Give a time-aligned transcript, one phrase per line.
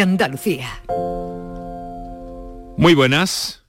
[0.00, 0.82] Andalucía.
[2.78, 3.62] Muy buenas.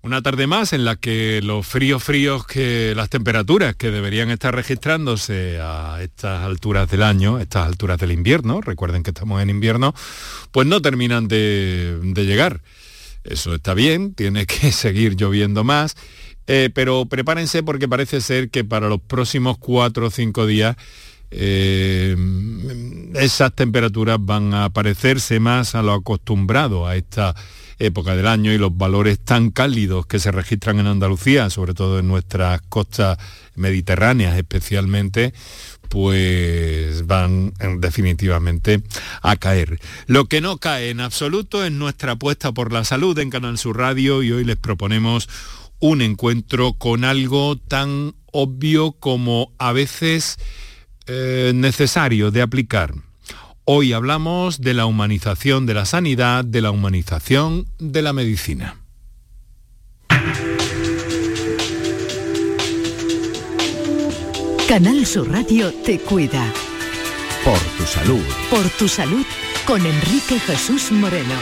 [0.00, 4.54] Una tarde más en la que los fríos fríos que las temperaturas que deberían estar
[4.54, 9.94] registrándose a estas alturas del año, estas alturas del invierno, recuerden que estamos en invierno,
[10.52, 12.62] pues no terminan de, llegar.
[13.24, 15.96] Eso está bien, tiene que seguir lloviendo más,
[16.46, 20.76] eh, pero prepárense porque parece ser que para los próximos cuatro o cinco días
[21.30, 22.16] eh,
[23.14, 27.34] esas temperaturas van a parecerse más a lo acostumbrado a esta
[27.78, 31.98] época del año y los valores tan cálidos que se registran en Andalucía, sobre todo
[31.98, 33.18] en nuestras costas
[33.54, 35.32] mediterráneas especialmente,
[35.88, 38.82] pues van definitivamente
[39.22, 39.80] a caer.
[40.06, 43.78] Lo que no cae en absoluto es nuestra apuesta por la salud en Canal Sur
[43.78, 45.28] Radio y hoy les proponemos
[45.80, 50.38] un encuentro con algo tan obvio como a veces
[51.08, 52.94] eh, necesario de aplicar
[53.70, 58.76] Hoy hablamos de la humanización de la sanidad, de la humanización de la medicina.
[64.66, 66.50] Canal Sur Radio te cuida.
[67.44, 68.24] Por tu salud.
[68.48, 69.26] Por tu salud
[69.66, 71.36] con Enrique Jesús Moreno.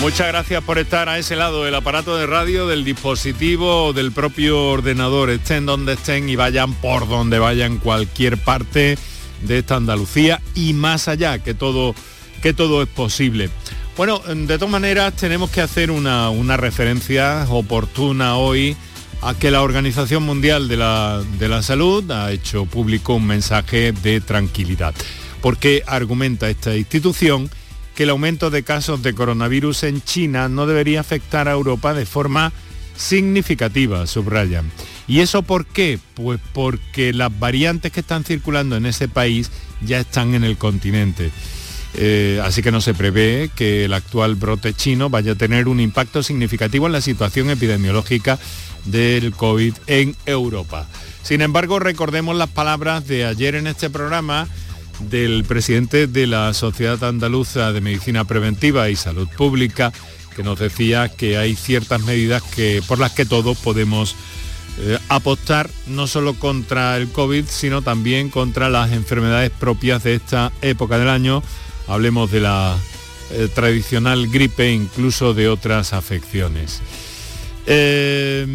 [0.00, 4.70] Muchas gracias por estar a ese lado del aparato de radio, del dispositivo del propio
[4.70, 5.28] ordenador.
[5.28, 8.96] Estén donde estén y vayan por donde vayan, cualquier parte
[9.42, 11.94] de esta Andalucía y más allá, que todo,
[12.40, 13.50] que todo es posible.
[13.94, 18.74] Bueno, de todas maneras tenemos que hacer una, referencia oportuna hoy
[19.20, 23.92] a que la Organización Mundial de la, de la Salud ha hecho público un mensaje
[23.92, 24.94] de tranquilidad,
[25.42, 27.50] porque argumenta esta institución
[28.00, 32.06] que el aumento de casos de coronavirus en China no debería afectar a Europa de
[32.06, 32.50] forma
[32.96, 34.72] significativa, subrayan.
[35.06, 35.98] ¿Y eso por qué?
[36.14, 39.50] Pues porque las variantes que están circulando en ese país
[39.82, 41.30] ya están en el continente.
[41.92, 45.78] Eh, así que no se prevé que el actual brote chino vaya a tener un
[45.78, 48.38] impacto significativo en la situación epidemiológica
[48.86, 50.88] del COVID en Europa.
[51.22, 54.48] Sin embargo, recordemos las palabras de ayer en este programa
[55.08, 59.92] del presidente de la Sociedad Andaluza de Medicina Preventiva y Salud Pública,
[60.36, 64.14] que nos decía que hay ciertas medidas que, por las que todos podemos
[64.78, 70.52] eh, apostar no solo contra el COVID, sino también contra las enfermedades propias de esta
[70.62, 71.42] época del año.
[71.88, 72.76] Hablemos de la
[73.32, 76.80] eh, tradicional gripe, incluso de otras afecciones.
[77.66, 78.46] Eh,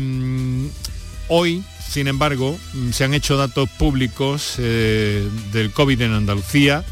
[1.27, 2.57] hoy, sin embargo,
[2.91, 6.83] se han hecho datos públicos del COVID en Andalucía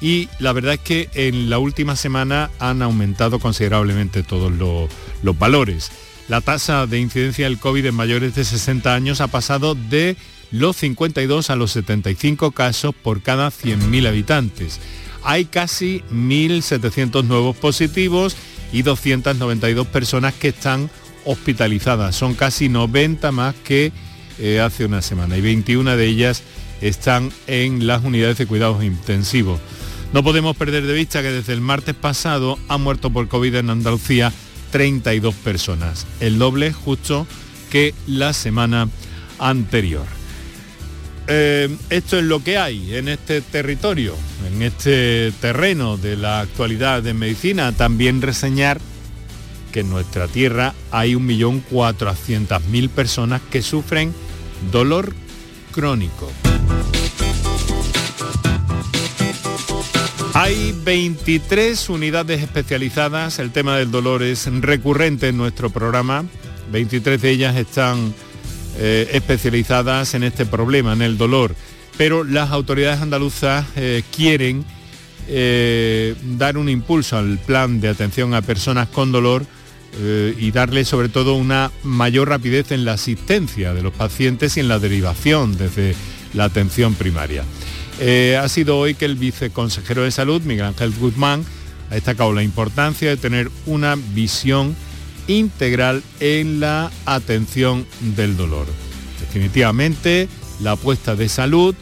[0.00, 5.90] y la verdad es que en la última semana han aumentado considerablemente todos los valores.
[6.28, 10.16] La tasa de incidencia del COVID en mayores de 60 años ha pasado de
[10.50, 14.80] los 52 a los 75 casos por cada 100.000 habitantes.
[15.24, 18.36] Hay casi 1.700 nuevos positivos
[18.72, 20.90] y 292 personas que están
[21.24, 22.14] hospitalizadas.
[22.14, 23.90] Son casi 90 más que
[24.38, 26.42] eh, hace una semana y 21 de ellas
[26.80, 29.60] están en las unidades de cuidados intensivos.
[30.12, 33.70] No podemos perder de vista que desde el martes pasado ha muerto por COVID en
[33.70, 34.32] Andalucía
[34.70, 37.26] 32 personas, el doble justo
[37.70, 38.88] que la semana
[39.38, 40.06] anterior.
[41.30, 44.14] Eh, esto es lo que hay en este territorio,
[44.50, 47.72] en este terreno de la actualidad de medicina.
[47.72, 48.80] También reseñar
[49.72, 54.14] que en nuestra tierra hay 1.400.000 personas que sufren
[54.70, 55.14] dolor
[55.72, 56.30] crónico.
[60.34, 66.24] Hay 23 unidades especializadas, el tema del dolor es recurrente en nuestro programa,
[66.70, 68.14] 23 de ellas están
[68.78, 71.56] eh, especializadas en este problema, en el dolor,
[71.96, 74.64] pero las autoridades andaluzas eh, quieren
[75.26, 79.44] eh, dar un impulso al plan de atención a personas con dolor
[80.00, 84.68] y darle sobre todo una mayor rapidez en la asistencia de los pacientes y en
[84.68, 85.96] la derivación desde
[86.34, 87.44] la atención primaria.
[88.00, 91.44] Eh, ha sido hoy que el viceconsejero de salud, Miguel Ángel Guzmán,
[91.90, 94.76] ha destacado la importancia de tener una visión
[95.26, 97.86] integral en la atención
[98.16, 98.66] del dolor.
[99.20, 100.28] Definitivamente,
[100.60, 101.74] la apuesta de salud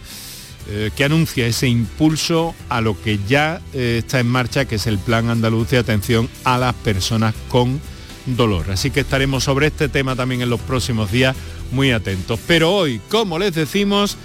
[0.69, 4.87] eh, que anuncia ese impulso a lo que ya eh, está en marcha, que es
[4.87, 7.81] el Plan Andaluz de Atención a las Personas con
[8.27, 8.71] Dolor.
[8.71, 11.37] Así que estaremos sobre este tema también en los próximos días
[11.73, 12.41] muy atentos.
[12.47, 14.17] Pero hoy, como les decimos,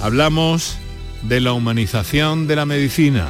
[0.00, 0.76] hablamos
[1.22, 3.28] de la humanización de la medicina.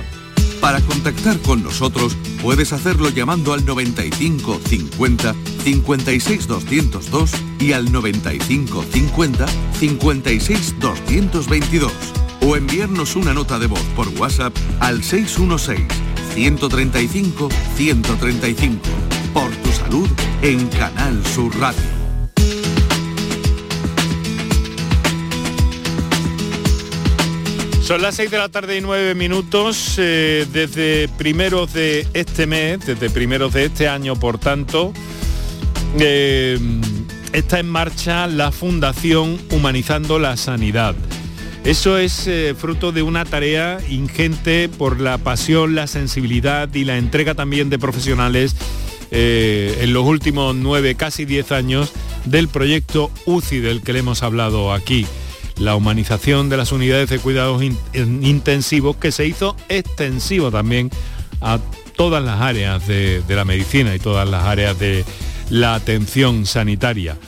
[0.60, 5.34] Para contactar con nosotros puedes hacerlo llamando al 95 50
[5.64, 9.46] 56 202 y al 95 50
[9.78, 11.92] 56 222
[12.40, 15.86] o enviarnos una nota de voz por WhatsApp al 616
[16.34, 18.78] 135 135.
[19.32, 20.08] Por tu salud
[20.42, 22.00] en Canal Sur Radio.
[27.82, 29.96] Son las 6 de la tarde y 9 minutos.
[29.98, 34.92] Eh, desde primeros de este mes, desde primeros de este año, por tanto,
[35.98, 36.56] eh,
[37.32, 40.94] está en marcha la Fundación Humanizando la Sanidad.
[41.64, 46.96] Eso es eh, fruto de una tarea ingente por la pasión, la sensibilidad y la
[46.96, 48.54] entrega también de profesionales
[49.12, 51.90] en los últimos nueve, casi diez años
[52.26, 55.04] del proyecto UCI del que le hemos hablado aquí
[55.60, 60.90] la humanización de las unidades de cuidados intensivos que se hizo extensivo también
[61.40, 61.58] a
[61.96, 65.04] todas las áreas de, la medicina y todas las áreas de
[65.50, 67.18] la atención sanitaria.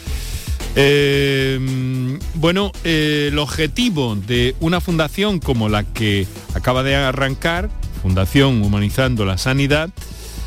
[0.75, 7.69] Eh, bueno, eh, el objetivo de una fundación como la que acaba de arrancar,
[8.03, 9.91] Fundación Humanizando la Sanidad,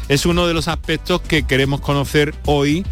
[0.09, 2.85] es uno de los aspectos que queremos conocer hoy.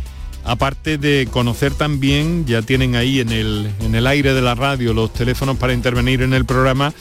[0.45, 4.93] Aparte de conocer también, ya tienen ahí en el, en el aire de la radio
[4.93, 6.93] los teléfonos para intervenir en el programa,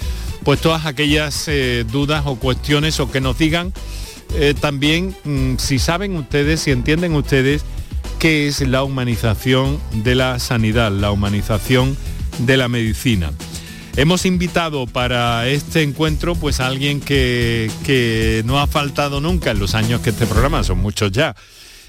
[0.44, 3.72] pues todas aquellas eh, dudas o cuestiones o que nos digan.
[4.62, 7.64] También mm, si saben ustedes, si entienden ustedes
[8.22, 11.96] qué es la humanización de la sanidad, la humanización
[12.38, 13.32] de la medicina.
[13.96, 19.58] Hemos invitado para este encuentro pues a alguien que, que no ha faltado nunca en
[19.58, 21.34] los años que este programa, son muchos ya,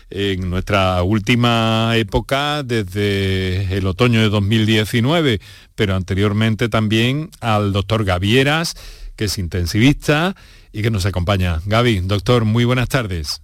[0.10, 5.40] en nuestra última época desde el otoño de 2019,
[5.76, 8.74] pero anteriormente también al doctor Gavieras,
[9.16, 10.36] que es intensivista
[10.72, 11.62] y que nos acompaña.
[11.68, 13.43] Gaby, doctor, muy buenas tardes.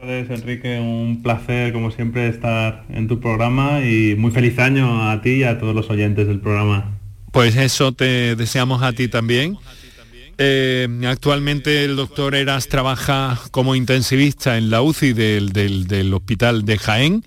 [0.00, 0.78] Tardes, Enrique.
[0.78, 5.42] Un placer, como siempre, estar en tu programa y muy feliz año a ti y
[5.42, 6.96] a todos los oyentes del programa.
[7.32, 9.56] Pues eso te deseamos a ti también.
[10.36, 17.24] Eh, actualmente el doctor Eras trabaja como intensivista en la UCI del, hospital de Jaén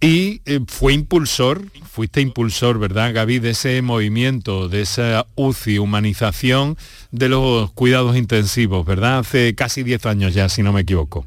[0.00, 6.76] y eh, fue impulsor, fuiste impulsor, ¿verdad, Gaby, de ese movimiento, de esa UCI, humanización
[7.12, 9.20] de los cuidados intensivos, ¿verdad?
[9.20, 11.24] Hace casi 10 años ya, si no me equivoco.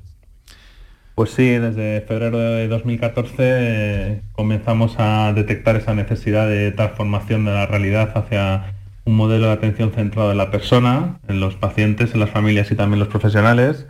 [1.18, 7.54] Pues sí, desde febrero de 2014 eh, comenzamos a detectar esa necesidad de transformación de
[7.56, 12.20] la realidad hacia un modelo de atención centrado en la persona, en los pacientes, en
[12.20, 13.88] las familias y también los profesionales.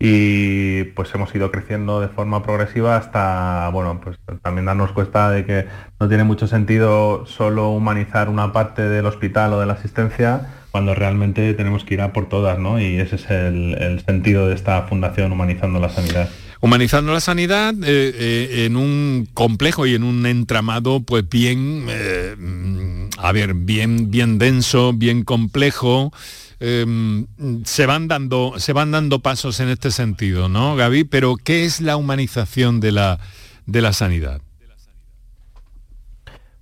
[0.00, 5.44] Y pues hemos ido creciendo de forma progresiva hasta, bueno, pues también darnos cuenta de
[5.44, 5.66] que
[6.00, 10.92] no tiene mucho sentido solo humanizar una parte del hospital o de la asistencia cuando
[10.96, 12.80] realmente tenemos que ir a por todas, ¿no?
[12.80, 16.28] Y ese es el sentido de esta fundación Humanizando la Sanidad
[16.64, 17.84] humanizando la sanidad eh,
[18.14, 24.38] eh, en un complejo y en un entramado pues bien, eh, a ver, bien, bien
[24.38, 26.10] denso, bien complejo.
[26.60, 27.26] Em,
[27.64, 31.04] se, van dando, se van dando pasos en este sentido, ¿no, Gaby?
[31.04, 33.20] Pero ¿qué es la humanización de la,
[33.66, 34.40] de la sanidad?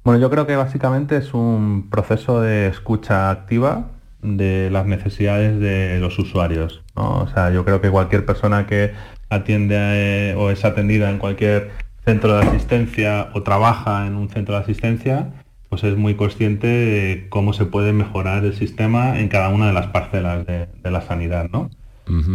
[0.02, 3.91] Bueno, yo creo que básicamente es un proceso de escucha activa
[4.22, 6.82] de las necesidades de los usuarios.
[6.94, 8.92] O sea, yo creo que cualquier persona que
[9.28, 11.70] atiende eh, o es atendida en cualquier
[12.04, 15.32] centro de asistencia o trabaja en un centro de asistencia,
[15.68, 19.72] pues es muy consciente de cómo se puede mejorar el sistema en cada una de
[19.72, 21.70] las parcelas de, la sanidad, ¿no?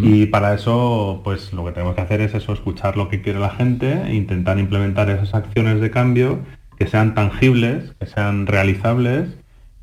[0.02, 3.38] Y para eso, pues lo que tenemos que hacer es eso, escuchar lo que quiere
[3.38, 6.40] la gente e intentar implementar esas acciones de cambio
[6.80, 9.38] que sean tangibles, que sean realizables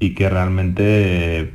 [0.05, 1.55] y que realmente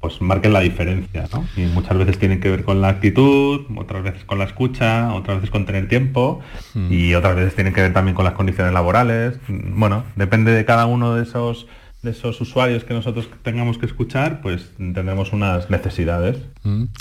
[0.00, 1.46] pues marquen la diferencia, ¿no?
[1.56, 5.38] Y muchas veces tienen que ver con la actitud, otras veces con la escucha, otras
[5.38, 6.40] veces con tener tiempo
[6.74, 6.92] hmm.
[6.92, 9.38] y otras veces tienen que ver también con las condiciones laborales.
[9.48, 11.66] Bueno, depende de cada uno de esos
[12.02, 16.36] de esos usuarios que nosotros tengamos que escuchar, pues tendremos unas necesidades.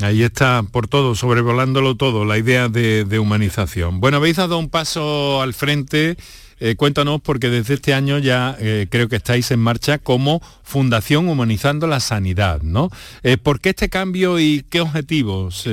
[0.01, 3.99] Ahí está por todo, sobrevolándolo todo, la idea de, de humanización.
[3.99, 6.15] Bueno, habéis dado un paso al frente
[6.65, 11.27] eh, cuéntanos, porque desde este año ya eh, creo que estáis en marcha como Fundación
[11.27, 12.89] Humanizando la Sanidad, ¿no?
[13.21, 15.67] Eh, ¿Por qué este cambio y qué objetivos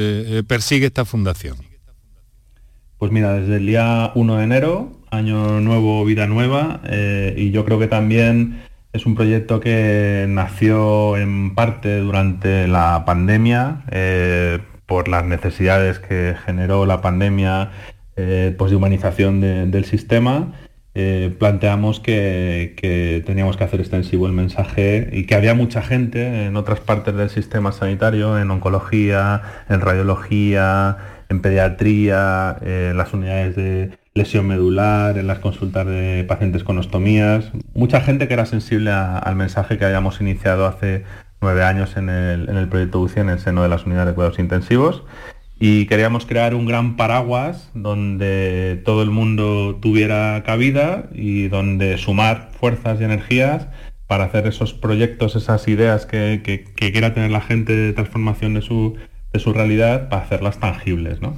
[0.48, 1.58] persigue esta fundación?
[2.98, 6.80] Pues mira, desde el día 1 de enero, año nuevo, vida nueva,
[7.36, 8.60] y yo creo que también
[8.92, 13.84] es un proyecto que nació en parte durante la pandemia,
[14.86, 17.70] por las necesidades que generó la pandemia
[18.16, 20.52] pues de humanización del sistema
[20.94, 26.56] eh, planteamos que, teníamos que hacer extensivo el mensaje y que había mucha gente en
[26.56, 30.96] otras partes del sistema sanitario, en oncología, en radiología,
[31.28, 37.52] en pediatría, en las unidades de lesión medular, en las consultas de pacientes con ostomías,
[37.74, 41.04] mucha gente que era sensible al mensaje que habíamos iniciado hace
[41.40, 44.14] nueve años en el, en el proyecto UCI en el seno de las unidades de
[44.14, 45.04] cuidados intensivos
[45.62, 52.50] y queríamos crear un gran paraguas donde todo el mundo tuviera cabida y donde sumar
[52.58, 53.68] fuerzas y energías
[54.06, 58.96] para hacer esos proyectos, esas ideas que, quiera tener la gente de transformación de su,
[59.34, 61.20] de su realidad para hacerlas tangibles.
[61.20, 61.36] ¿no?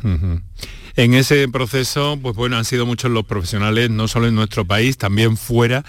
[0.94, 4.98] En ese proceso, pues bueno, han sido muchos los profesionales, no solo en nuestro país,
[4.98, 5.84] también fuera,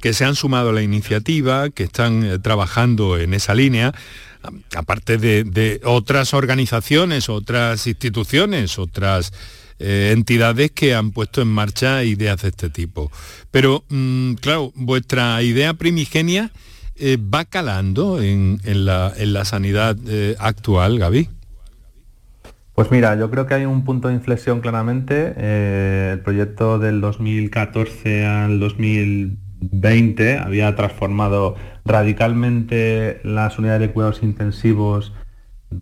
[0.00, 3.92] que se han sumado a la iniciativa, que están eh, trabajando en esa línea,
[4.76, 9.32] aparte de, otras organizaciones, otras instituciones, otras
[9.78, 13.10] eh, entidades que han puesto en marcha ideas de este tipo.
[13.50, 16.50] Pero, mm, claro, vuestra idea primigenia
[16.96, 19.96] eh, va calando en, la, sanidad
[20.38, 21.28] actual, Gaby.
[22.74, 25.32] Pues mira, yo creo que hay un punto de inflexión claramente.
[25.36, 28.58] Eh, el proyecto del 2014 al
[29.70, 35.12] 2020 había transformado radicalmente las unidades de cuidados intensivos,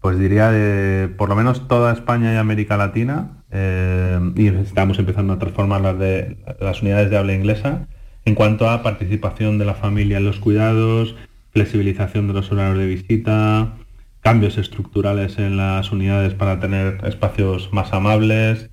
[0.01, 3.43] pues diría de por lo menos toda España y América Latina.
[3.51, 7.87] Eh, y estamos empezando a transformar las, de, las unidades de habla inglesa
[8.25, 11.15] en cuanto a participación de la familia en los cuidados,
[11.51, 13.73] flexibilización de los horarios de visita,
[14.21, 18.71] cambios estructurales en las unidades para tener espacios más amables.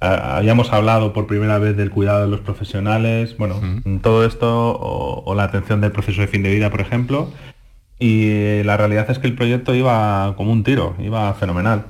[0.00, 3.60] Habíamos hablado por primera vez del cuidado de los profesionales, bueno,
[4.02, 7.30] todo esto o, la atención del proceso de fin de vida, por ejemplo.
[7.98, 11.84] Y la realidad es que el proyecto iba como un tiro, iba fenomenal.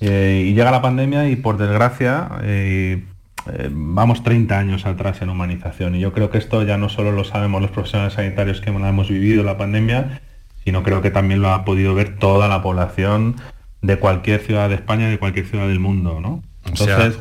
[0.00, 3.04] Eh, y llega la pandemia y por desgracia eh,
[3.52, 5.96] eh, vamos 30 años atrás en humanización.
[5.96, 9.08] Y yo creo que esto ya no solo lo sabemos los profesionales sanitarios que hemos
[9.08, 10.20] vivido la pandemia,
[10.64, 13.34] sino creo que también lo ha podido ver toda la población
[13.82, 16.42] de cualquier ciudad de España, de cualquier ciudad del mundo, ¿no?
[16.64, 17.18] Entonces,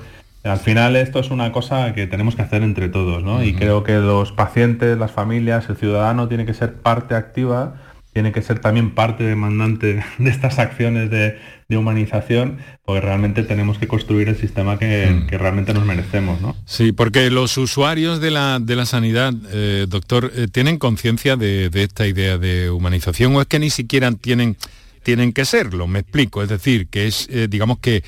[0.47, 3.43] al final esto es una cosa que tenemos que hacer entre todos, ¿no?
[3.43, 7.75] Y creo que los pacientes, las familias, el ciudadano tiene que ser parte activa,
[8.13, 11.37] tiene que ser también parte demandante de estas acciones de,
[11.69, 16.39] de humanización, porque realmente tenemos que construir el sistema que, realmente nos merecemos.
[16.39, 16.55] ¿no?
[16.65, 21.69] Sí, porque los usuarios de la, de la sanidad, eh, doctor, eh, ¿tienen conciencia de,
[21.73, 24.55] esta idea de humanización o es que ni siquiera tienen,
[25.03, 25.87] tienen que serlo?
[25.87, 28.03] Me explico, es decir, que es, eh, digamos que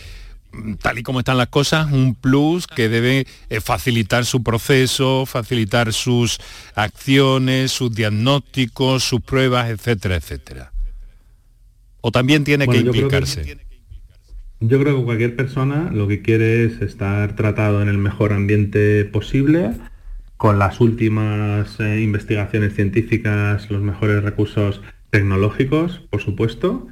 [0.82, 3.28] tal y como están las cosas, un plus que debe
[3.62, 6.40] facilitar su proceso, facilitar sus
[6.76, 10.72] acciones, sus diagnósticos, sus pruebas, etcétera, etcétera.
[12.02, 13.58] ¿O también tiene que implicarse?
[14.62, 19.06] yo creo que cualquier persona lo que quiere es estar tratado en el mejor ambiente
[19.06, 19.72] posible,
[20.38, 26.88] con las últimas eh, investigaciones científicas, los mejores recursos tecnológicos, por supuesto,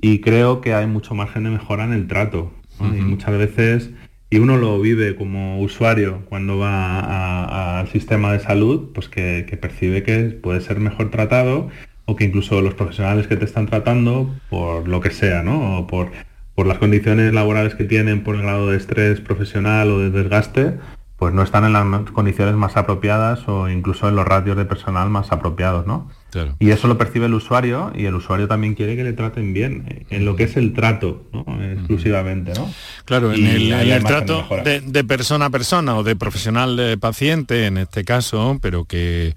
[0.00, 2.52] y creo que hay mucho margen de mejora en el trato.
[2.80, 3.90] Y muchas veces,
[4.30, 9.56] y uno lo vive como usuario cuando va al sistema de salud, pues que, que
[9.56, 11.70] percibe que puede ser mejor tratado
[12.04, 15.78] o que incluso los profesionales que te están tratando, por lo que sea, ¿no?
[15.78, 16.10] O por,
[16.54, 20.74] por las condiciones laborales que tienen, por el grado de estrés profesional o de desgaste,
[21.18, 25.10] pues no están en las condiciones más apropiadas o incluso en los ratios de personal
[25.10, 26.08] más apropiados, ¿no?
[26.60, 30.06] Y eso lo percibe el usuario y el usuario también quiere que le traten bien,
[30.10, 31.44] en lo que es el trato, ¿no?
[31.60, 32.72] exclusivamente, ¿no?
[33.04, 37.78] Claro, en el, trato de, de, persona a persona o de profesional de paciente, en
[37.78, 39.34] este caso, pero que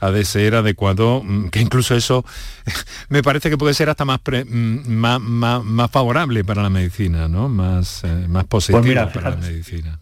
[0.00, 2.24] ha de ser adecuado, mm, que incluso eso
[3.08, 7.48] me parece que puede ser hasta más, mm, más, favorable para la medicina, ¿no?
[7.48, 9.98] Más, eh, más positivo pues para la medicina.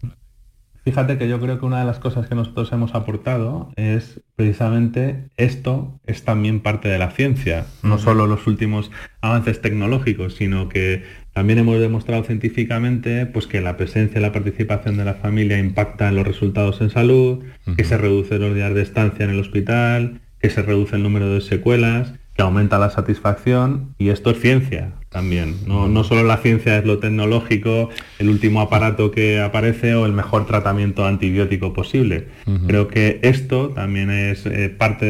[0.83, 5.29] Fíjate que yo creo que una de las cosas que nosotros hemos aportado es precisamente
[5.37, 8.89] esto es también parte de la ciencia, no solo los últimos
[9.21, 14.97] avances tecnológicos, sino que también hemos demostrado científicamente pues, que la presencia y la participación
[14.97, 17.43] de la familia impacta en los resultados en salud,
[17.77, 21.29] que se reduce los días de estancia en el hospital, que se reduce el número
[21.29, 25.57] de secuelas, que aumenta la satisfacción y esto es ciencia también.
[25.67, 30.47] No, solo la ciencia es lo tecnológico, el último aparato que aparece o el mejor
[30.47, 32.29] tratamiento antibiótico posible.
[32.65, 35.05] Creo que esto también es eh, parte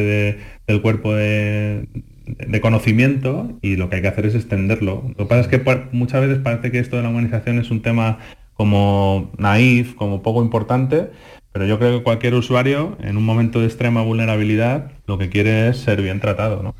[0.67, 1.87] del cuerpo de,
[2.25, 5.05] de conocimiento y lo que hay que hacer es extenderlo.
[5.17, 7.81] Lo que pasa es que muchas veces parece que esto de la humanización es un
[7.81, 8.19] tema
[8.61, 11.09] como naif, como poco importante,
[11.51, 15.69] pero yo creo que cualquier usuario en un momento de extrema vulnerabilidad lo que quiere
[15.69, 16.61] es ser bien tratado.
[16.61, 16.75] ¿no?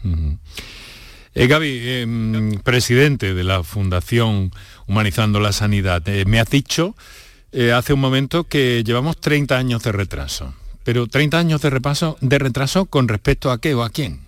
[1.34, 4.52] Eh, Gaby, em, presidente de la Fundación
[4.86, 6.96] Humanizando la Sanidad, eh, me has dicho
[7.52, 12.16] eh, hace un momento que llevamos 30 años de retraso, pero 30 años de, repaso,
[12.22, 14.20] de retraso con respecto a qué o a quién.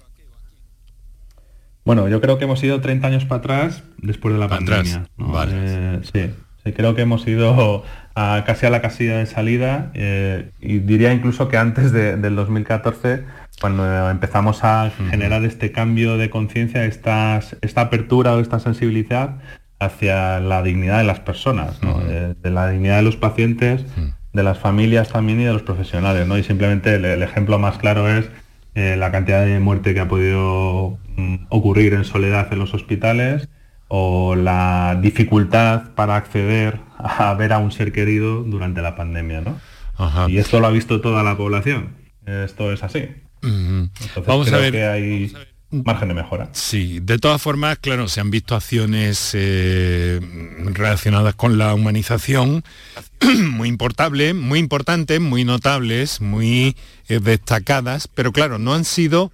[1.86, 5.08] Bueno, yo creo que hemos ido 30 años para atrás después de la pandemia.
[5.18, 5.52] Vale.
[5.56, 6.34] Eh, sí,
[6.72, 7.84] creo que hemos ido
[8.16, 13.24] casi a la casilla de salida eh, y diría incluso que antes del 2014
[13.60, 17.40] cuando empezamos a generar este cambio de conciencia, esta,
[17.76, 19.38] apertura o esta sensibilidad
[19.80, 23.86] hacia la dignidad de las personas, de, la dignidad de los pacientes,
[24.34, 26.28] de las familias también y de los profesionales.
[26.28, 26.38] ¿no?
[26.38, 28.30] Y simplemente el, ejemplo más claro es
[28.76, 33.48] eh, la cantidad de muerte que ha podido mm, ocurrir en soledad en los hospitales
[33.96, 39.42] o la dificultad para acceder a ver a un ser querido durante la pandemia.
[39.42, 39.60] ¿no?
[40.28, 41.90] Y esto lo ha visto toda la población.
[42.26, 43.08] Esto es así.
[44.26, 44.72] Vamos a ver.
[44.72, 45.32] Que hay
[45.70, 46.50] margen de mejora.
[46.54, 50.20] Sí, de todas formas, claro, se han visto acciones eh,
[50.74, 52.64] relacionadas con la humanización
[53.52, 56.76] muy importantes, muy importantes, muy notables, muy
[57.10, 59.32] eh, destacadas, pero claro, no han sido,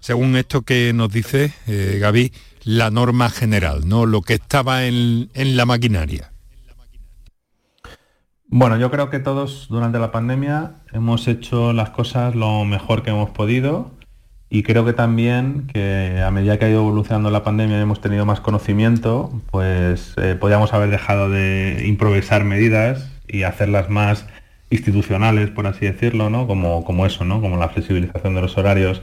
[0.00, 2.32] según esto que nos dice eh, Gaby,
[2.64, 4.06] la norma general, ¿no?
[4.06, 6.30] Lo que estaba en la maquinaria.
[8.52, 13.10] Bueno, yo creo que todos durante la pandemia hemos hecho las cosas lo mejor que
[13.10, 13.92] hemos podido
[14.52, 18.00] y creo que también que a medida que ha ido evolucionando la pandemia y hemos
[18.00, 24.26] tenido más conocimiento, pues eh, podíamos haber dejado de improvisar medidas y hacerlas más
[24.70, 26.48] institucionales, por así decirlo, ¿no?
[26.48, 27.40] Como, como eso, ¿no?
[27.40, 29.00] Como la flexibilización de los horarios,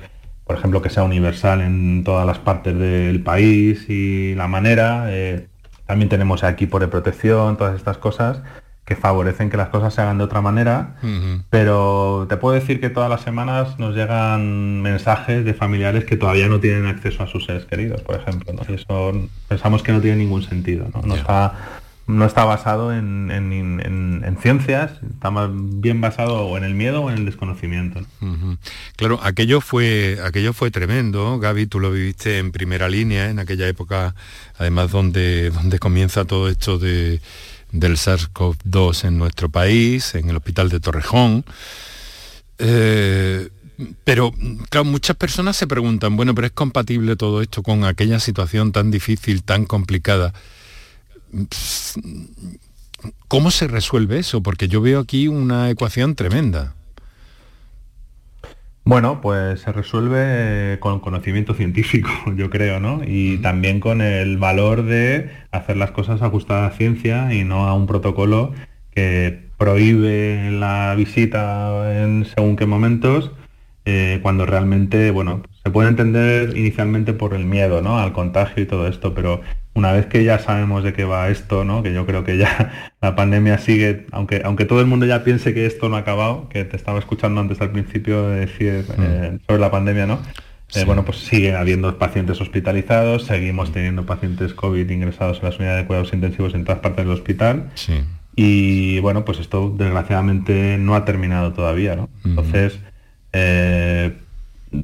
[0.47, 5.07] por ejemplo, que sea universal en todas las partes del país y la manera.
[5.09, 5.47] Eh,
[5.85, 8.41] también tenemos equipo de protección, todas estas cosas
[8.87, 10.95] que favorecen que las cosas se hagan de otra manera,
[11.49, 16.47] pero te puedo decir que todas las semanas nos llegan mensajes de familiares que todavía
[16.47, 19.11] no tienen acceso a sus seres queridos, por ejemplo, y eso
[19.49, 21.53] pensamos que no tiene ningún sentido, no, está,
[22.07, 27.17] no está basado en, ciencias, está más bien basado o en el miedo o en
[27.17, 28.01] el desconocimiento.
[28.95, 33.67] Claro, aquello fue, aquello fue tremendo, Gaby, tú lo viviste en primera línea, en aquella
[33.67, 34.15] época,
[34.57, 37.19] además donde, donde comienza todo esto de
[37.71, 41.45] del SARS-CoV-2 en nuestro país, en el hospital de Torrejón.
[42.59, 43.49] Eh,
[44.03, 44.31] pero
[44.85, 49.43] muchas personas se preguntan, bueno, pero es compatible todo esto con aquella situación tan difícil,
[49.43, 50.33] tan complicada.
[53.27, 54.41] ¿Cómo se resuelve eso?
[54.41, 56.73] Porque yo veo aquí una ecuación tremenda.
[58.83, 63.01] Bueno, pues se resuelve con conocimiento científico, yo creo, ¿no?
[63.05, 67.73] Y también con el valor de hacer las cosas ajustadas a ciencia y no a
[67.73, 68.53] un protocolo
[68.91, 73.31] que prohíbe la visita en según qué momentos,
[73.83, 77.99] eh, cuando realmente, bueno, se puede entender inicialmente por el miedo, ¿no?
[77.99, 79.41] Al contagio y todo esto, pero
[79.77, 81.83] una vez que ya sabemos de qué va esto, ¿no?
[81.83, 85.53] que yo creo que ya la pandemia sigue, aunque, aunque todo el mundo ya piense
[85.53, 89.01] que esto no ha acabado, que te estaba escuchando antes al principio de decir mm.
[89.01, 90.19] eh, sobre la pandemia, ¿no?
[90.73, 95.83] Eh, bueno, pues sigue habiendo pacientes hospitalizados, seguimos teniendo pacientes COVID ingresados en las unidades
[95.83, 97.69] de cuidados intensivos en todas partes del hospital.
[98.35, 102.09] Y bueno, pues esto desgraciadamente no ha terminado todavía, ¿no?
[102.25, 102.79] Entonces,
[103.31, 104.17] eh,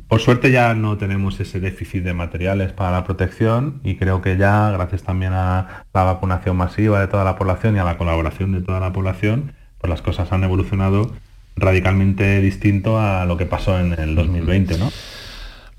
[0.08, 4.38] por suerte ya no tenemos ese déficit de materiales para la protección y creo que
[4.38, 8.54] ya, gracias también a la vacunación masiva de toda la población y a la colaboración
[8.54, 11.12] de toda la población, pues las cosas han evolucionado
[11.56, 14.92] radicalmente distinto a lo que pasó en el 2020, ¿no?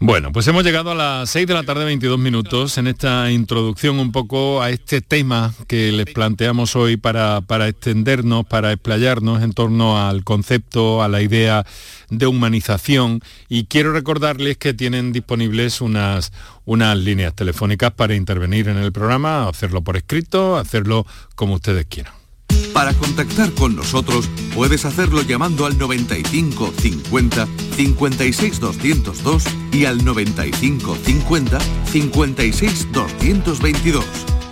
[0.06, 3.98] Bueno, pues hemos llegado a las 6 de la tarde, 22 minutos, en esta introducción
[3.98, 9.54] un poco a este tema que les planteamos hoy para, para extendernos, para explayarnos en
[9.54, 11.64] torno al concepto, a la idea
[12.10, 13.22] de humanización.
[13.48, 16.34] Y quiero recordarles que tienen disponibles unas,
[16.66, 22.23] unas líneas telefónicas para intervenir en el programa, hacerlo por escrito, hacerlo como ustedes quieran.
[22.72, 30.96] Para contactar con nosotros puedes hacerlo llamando al 95 50 56 202 y al 95
[31.04, 34.04] 50 56 222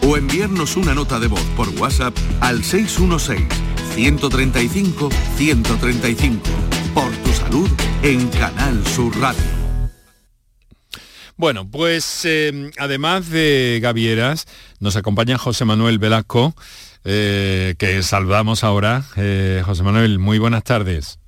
[0.03, 3.47] o enviarnos una nota de voz por WhatsApp al 616
[3.95, 6.41] 135 135
[6.95, 7.71] por tu salud
[8.03, 9.43] en Canal Sur Radio.
[11.37, 14.47] Bueno, pues eh, además de Gavieras,
[14.81, 16.55] nos acompaña José Manuel Velasco,
[17.05, 19.05] eh, que saludamos ahora.
[19.17, 21.19] Eh, José Manuel, muy buenas tardes.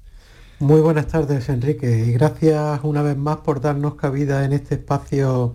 [0.60, 5.54] Muy buenas tardes, Enrique, y gracias una vez más por darnos cabida en este espacio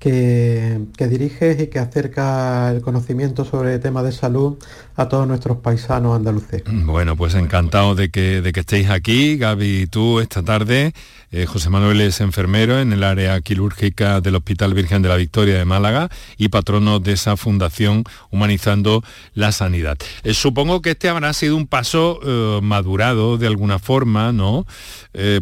[0.00, 4.56] que, diriges y que acerca el conocimiento sobre temas de salud
[5.00, 6.62] a todos nuestros paisanos andaluces.
[6.66, 10.92] Bueno, pues encantado de que, de que estéis aquí, Gaby y tú, esta tarde.
[11.32, 15.56] Eh, José Manuel es enfermero en el área quirúrgica del Hospital Virgen de la Victoria
[15.56, 19.96] de Málaga y patrono de esa fundación Humanizando la Sanidad.
[20.22, 24.66] Eh, supongo que este habrá sido un paso eh, madurado de alguna forma, ¿no?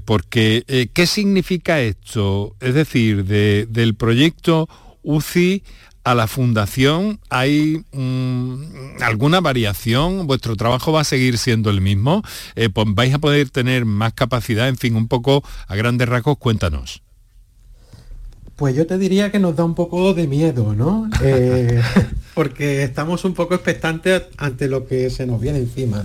[0.05, 2.57] porque, ¿qué significa esto?
[2.61, 4.68] Es decir, del proyecto
[5.03, 5.62] UCI
[6.09, 10.27] a la fundación, ¿hay mm, alguna variación?
[10.27, 12.23] ¿Vuestro trabajo va a seguir siendo el mismo?
[12.57, 14.68] Eh, pues ¿Vais a poder tener más capacidad?
[14.68, 17.03] En fin, un poco a grandes rasgos, cuéntanos.
[18.59, 21.09] Pues yo te diría que nos da un poco de miedo, ¿no?
[21.23, 21.81] Eh,
[22.35, 26.05] porque estamos un poco expectantes ante lo que se nos viene encima.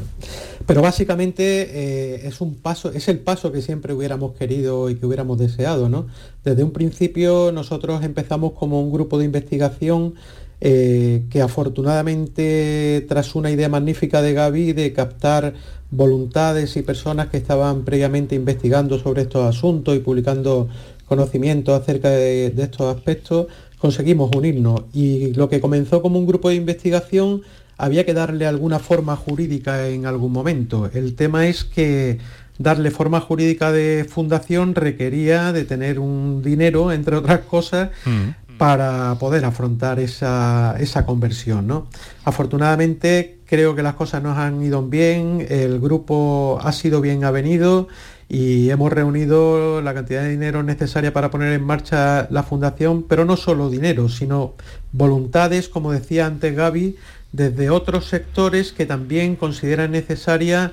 [0.68, 5.06] Pero básicamente eh, es un paso, es el paso que siempre hubiéramos querido y que
[5.06, 6.08] hubiéramos deseado, ¿no?
[6.44, 10.14] Desde un principio nosotros empezamos como un grupo de investigación
[10.62, 15.54] eh, que afortunadamente tras una idea magnífica de Gaby de captar
[15.92, 20.70] voluntades y personas que estaban previamente investigando sobre estos asuntos y publicando
[21.08, 26.56] conocimiento acerca de, estos aspectos, conseguimos unirnos y lo que comenzó como un grupo de
[26.56, 27.42] investigación
[27.78, 30.90] había que darle alguna forma jurídica en algún momento.
[30.94, 32.20] El tema es que
[32.58, 38.58] darle forma jurídica de fundación requería de tener un dinero, entre otras cosas, mm.
[38.58, 41.68] para poder afrontar esa, esa conversión.
[41.68, 41.88] ¿no?
[42.24, 47.88] Afortunadamente creo que las cosas nos han ido bien, el grupo ha sido bien avenido
[48.30, 53.26] y hemos reunido la cantidad de dinero necesaria para poner en marcha la fundación, pero
[53.26, 54.54] no solo dinero, sino
[54.92, 56.96] voluntades, como decía antes Gaby,
[57.32, 60.72] desde otros sectores que también consideran necesaria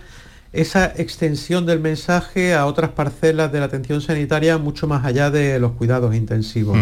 [0.52, 5.60] esa extensión del mensaje a otras parcelas de la atención sanitaria mucho más allá de
[5.60, 6.76] los cuidados intensivos.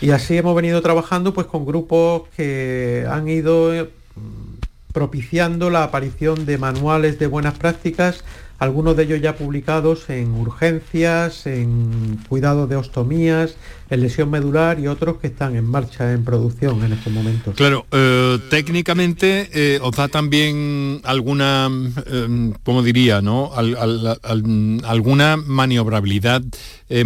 [0.00, 3.70] Y así hemos venido trabajando pues con grupos que han ido
[4.16, 8.24] mm, propiciando la aparición de manuales de buenas prácticas
[8.60, 13.56] algunos de ellos ya publicados en urgencias, en cuidado de ostomías,
[13.88, 17.56] en lesión medular y otros que están en marcha, en producción en estos momentos.
[17.56, 21.70] Claro, eh, técnicamente eh, os da también alguna,
[22.06, 23.50] eh, ¿cómo diría, no?
[23.54, 26.42] alguna maniobrabilidad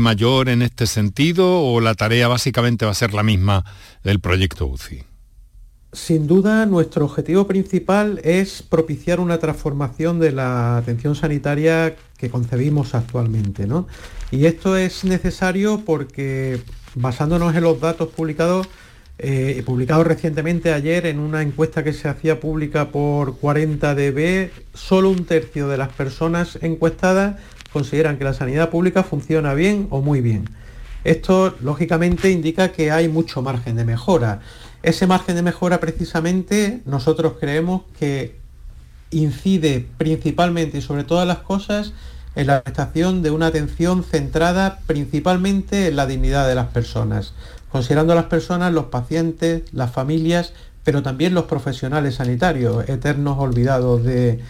[0.01, 3.65] mayor en este sentido o la tarea básicamente va a ser la misma
[4.03, 5.14] del proyecto UCI.
[5.95, 12.97] Sin duda, nuestro objetivo principal es propiciar una transformación de la atención sanitaria que concebimos
[12.97, 13.69] actualmente.
[14.33, 16.61] Y esto es necesario porque,
[16.97, 18.67] basándonos en los datos publicados,
[19.21, 25.25] eh, publicados recientemente ayer en una encuesta que se hacía pública por 40DB, solo un
[25.27, 27.37] tercio de las personas encuestadas
[27.73, 30.49] consideran que la sanidad pública funciona bien o muy bien.
[31.05, 34.41] Esto, lógicamente, indica que hay mucho margen de mejora.
[34.85, 38.37] Ese margen de mejora precisamente nosotros creemos que
[39.11, 41.95] incide principalmente y sobre todas las cosas
[42.35, 47.33] en la prestación de una atención centrada principalmente en la dignidad de las personas,
[47.73, 50.53] considerando a las personas, los pacientes, las familias,
[50.85, 54.43] pero también los profesionales sanitarios, eternos olvidados de,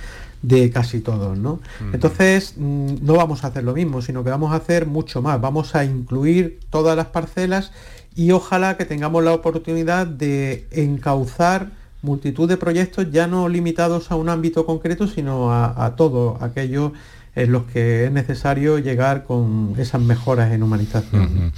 [0.73, 1.39] casi todos.
[1.39, 1.61] ¿no?
[1.93, 5.41] Entonces, mm, no vamos a hacer lo mismo, sino que vamos a hacer mucho más.
[5.41, 7.71] Vamos a incluir todas las parcelas
[8.17, 11.71] y ojalá que tengamos la oportunidad de encauzar
[12.03, 16.93] multitud de proyectos ya no limitados a un ámbito concreto, sino a, todo aquello
[17.35, 21.53] en los que es necesario llegar con esas mejoras en humanización.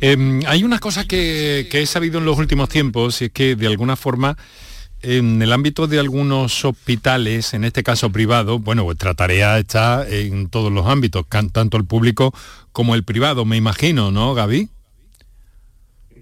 [0.00, 3.56] Em, hay una cosa que, que, he sabido en los últimos tiempos y es que
[3.56, 4.36] de alguna forma
[5.04, 10.48] en el ámbito de algunos hospitales, en este caso privado, bueno, vuestra tarea está en
[10.48, 12.34] todos los ámbitos, tanto el público
[12.72, 14.70] como el privado, me imagino, ¿no, Gaby?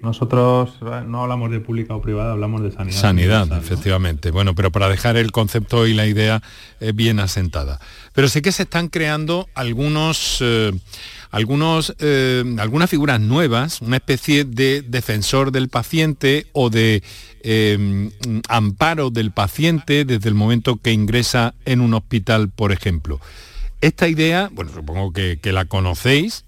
[0.03, 3.01] Nosotros eh, no hablamos de pública o privada, hablamos de sanidad.
[3.01, 4.33] Sanidad, efectivamente.
[4.33, 6.43] Bueno, pero para dejar el concepto y la idea
[6.81, 7.79] eh, bien asentada.
[8.13, 10.73] Pero sé que se están creando algunos, eh,
[11.31, 11.95] algunos,
[12.59, 17.03] algunas figuras nuevas, una especie de defensor del paciente o de
[18.49, 23.21] amparo del paciente desde el momento que ingresa en un hospital, por ejemplo.
[23.81, 26.45] Esta idea, bueno, supongo que la conocéis,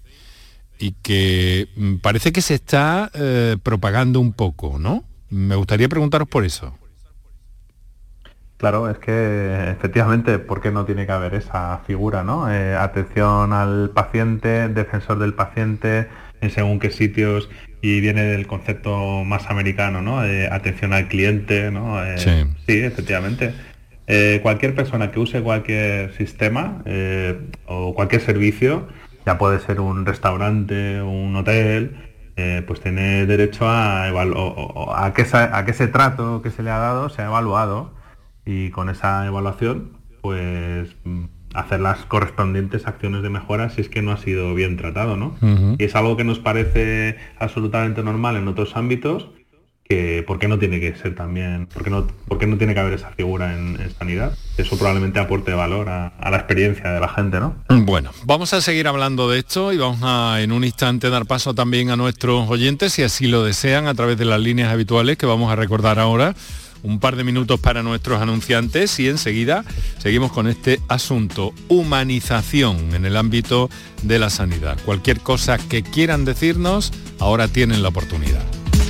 [0.79, 5.03] y que mm, parece que se está eh, propagando un poco, ¿no?
[5.29, 6.77] Me gustaría preguntaros por eso.
[8.57, 12.51] Claro, es que efectivamente, ¿por qué no tiene que haber esa figura, ¿no?
[12.51, 16.07] Eh, atención al paciente, defensor del paciente,
[16.41, 17.49] en según qué sitios,
[17.81, 20.19] y viene del concepto más americano, ¿no?
[20.51, 22.03] atención al cliente, ¿no?
[22.03, 22.45] Eh, sí.
[22.65, 22.79] sí.
[22.79, 23.53] efectivamente.
[24.41, 26.81] cualquier persona que use cualquier sistema
[27.67, 28.87] o cualquier servicio,
[29.25, 31.95] ya puede ser un restaurante o un hotel,
[32.35, 36.77] eh, pues tiene derecho a, a, que a que ese trato que se le ha
[36.77, 37.93] dado sea evaluado
[38.45, 44.01] y con esa evaluación pues mm, hacer las correspondientes acciones de mejora si es que
[44.01, 45.35] no ha sido bien tratado, ¿no?
[45.77, 49.29] Y es algo que nos parece absolutamente normal en otros ámbitos,
[50.25, 52.93] por qué no tiene que ser también, por qué no, por no tiene que haber
[52.93, 54.35] esa figura en, sanidad.
[54.57, 57.55] Eso probablemente aporte valor a, la experiencia de la gente, ¿no?
[57.69, 61.53] Bueno, vamos a seguir hablando de esto y vamos a en un instante dar paso
[61.53, 65.25] también a nuestros oyentes, si así lo desean, a través de las líneas habituales que
[65.25, 66.35] vamos a recordar ahora.
[66.81, 69.65] Un par de minutos para nuestros anunciantes y enseguida
[69.97, 73.71] seguimos con este asunto, humanización en el ámbito
[74.03, 74.77] de la sanidad.
[74.85, 78.43] Cualquier cosa que quieran decirnos, ahora tienen la oportunidad.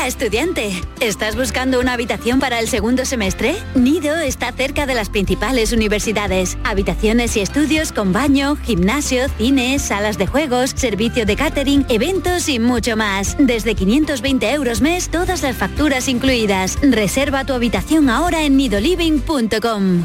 [0.00, 3.54] Hola estudiante, ¿estás buscando una habitación para el segundo semestre?
[3.74, 6.56] Nido está cerca de las principales universidades.
[6.64, 12.58] Habitaciones y estudios con baño, gimnasio, cines, salas de juegos, servicio de catering, eventos y
[12.58, 13.36] mucho más.
[13.38, 16.78] Desde 520 euros mes, todas las facturas incluidas.
[16.80, 20.04] Reserva tu habitación ahora en nidoliving.com.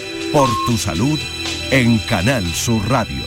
[0.31, 1.19] Por tu salud
[1.71, 3.21] en Canal Sur Radio.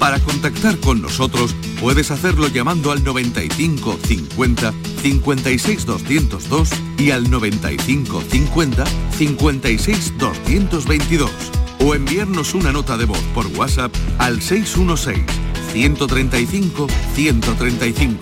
[0.00, 8.22] Para contactar con nosotros puedes hacerlo llamando al 95 50 56 202 y al 95
[8.28, 8.84] 50
[9.16, 11.30] 56 222
[11.78, 15.24] o enviarnos una nota de voz por WhatsApp al 616
[15.72, 18.16] 135 135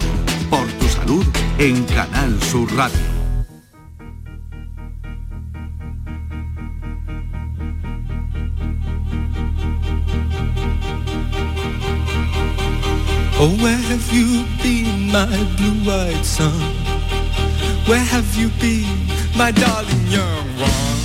[0.50, 1.24] por tu salud
[1.58, 3.15] en Canal Sur Radio.
[13.38, 15.26] Oh, where have you been, my
[15.58, 16.58] blue-eyed son?
[17.84, 18.88] Where have you been,
[19.36, 20.96] my darling young one?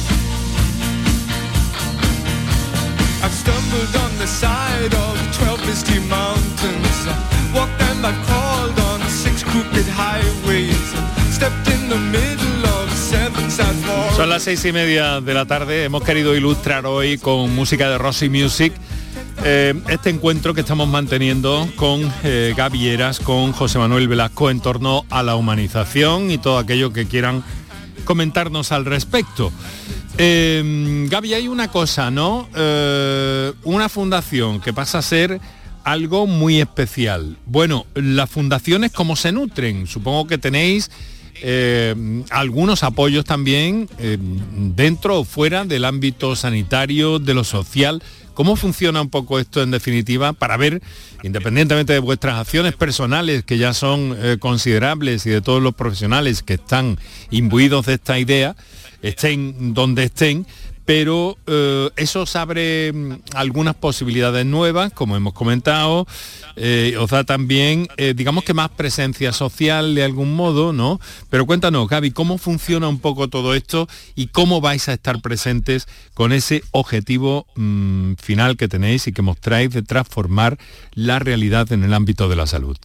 [3.22, 7.08] I've stumbled on the side of twelve misty mountains.
[7.54, 10.96] Walked them, I've crawled on six crooked highways.
[11.36, 13.76] Stepped in the middle of seven sad
[14.16, 15.84] Son las seis y media de la tarde.
[15.84, 18.72] Hemos querido ilustrar hoy con música de Rosy Music
[19.44, 25.06] eh, este encuentro que estamos manteniendo con eh, Gavieras, con José Manuel Velasco en torno
[25.10, 27.44] a la humanización y todo aquello que quieran
[28.06, 29.52] comentarnos al respecto.
[30.18, 32.50] Eh, Gaby, hay una cosa, ¿no?
[32.56, 35.40] Eh, una fundación que pasa a ser
[35.84, 37.38] algo muy especial.
[37.46, 39.88] Bueno, las fundaciones, ¿cómo se nutren?
[39.88, 40.92] Supongo que tenéis
[42.30, 43.90] algunos apoyos también
[44.76, 48.04] dentro o fuera del ámbito sanitario, de lo social.
[48.34, 50.82] ¿Cómo funciona un poco esto en definitiva para ver,
[51.24, 56.42] independientemente de vuestras acciones personales, que ya son eh, considerables, y de todos los profesionales
[56.42, 56.98] que están
[57.30, 58.56] imbuidos de esta idea,
[59.02, 60.46] estén donde estén,
[60.92, 66.06] pero eh, eso os abre mm, algunas posibilidades nuevas, como hemos comentado,
[66.58, 71.00] eh, os da también, eh, digamos que más presencia social de algún modo, ¿no?
[71.30, 75.88] Pero cuéntanos, Gaby, ¿cómo funciona un poco todo esto y cómo vais a estar presentes
[76.14, 80.58] con ese objetivo mm, final que tenéis y que mostráis de transformar
[80.94, 82.76] la realidad en el ámbito de la salud?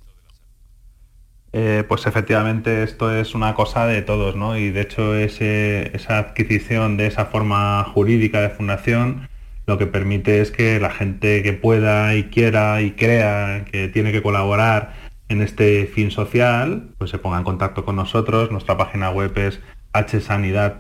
[1.53, 4.59] Eh, pues efectivamente esto es una cosa de todos, ¿no?
[4.59, 9.29] Y de hecho esa adquisición de esa forma jurídica de fundación
[9.67, 14.13] lo que permite es que la gente que pueda y quiera y crea que tiene
[14.13, 14.95] que colaborar
[15.29, 18.53] en este fin social, pues se ponga en contacto con nosotros.
[18.53, 19.61] Nuestra página web es
[19.93, 20.77] hsanidad.org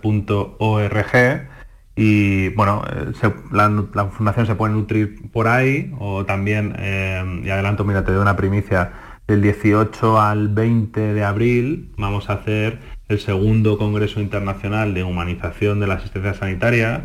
[1.96, 3.12] y bueno, eh,
[3.50, 3.70] la,
[4.10, 8.36] fundación se puede nutrir por ahí o también, eh, y adelanto, mira, te doy una
[8.36, 8.92] primicia,
[9.26, 15.80] del 18 al 20 de abril vamos a hacer el segundo Congreso Internacional de Humanización
[15.80, 17.04] de la Asistencia Sanitaria,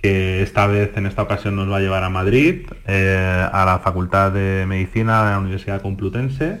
[0.00, 3.80] que esta vez, en esta ocasión, nos va a llevar a Madrid, eh, a la
[3.80, 6.60] Facultad de Medicina de la Universidad Complutense.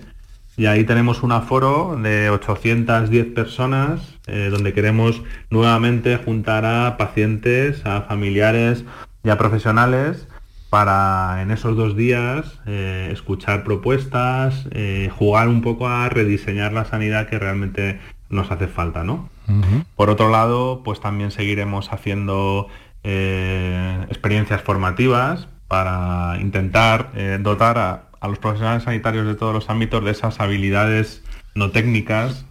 [0.56, 7.86] Y ahí tenemos un aforo de 810 personas, eh, donde queremos nuevamente juntar a pacientes,
[7.86, 8.84] a familiares
[9.24, 10.26] y a profesionales
[10.70, 16.84] para en esos dos días eh, escuchar propuestas, eh, jugar un poco a rediseñar la
[16.84, 17.98] sanidad que realmente
[18.30, 19.28] nos hace falta, ¿no?
[19.96, 22.68] Por otro lado, pues también seguiremos haciendo
[23.02, 27.10] eh, experiencias formativas para intentar
[27.42, 31.24] dotar a, a, los profesionales sanitarios de todos los ámbitos de esas habilidades
[31.56, 32.46] no técnicas,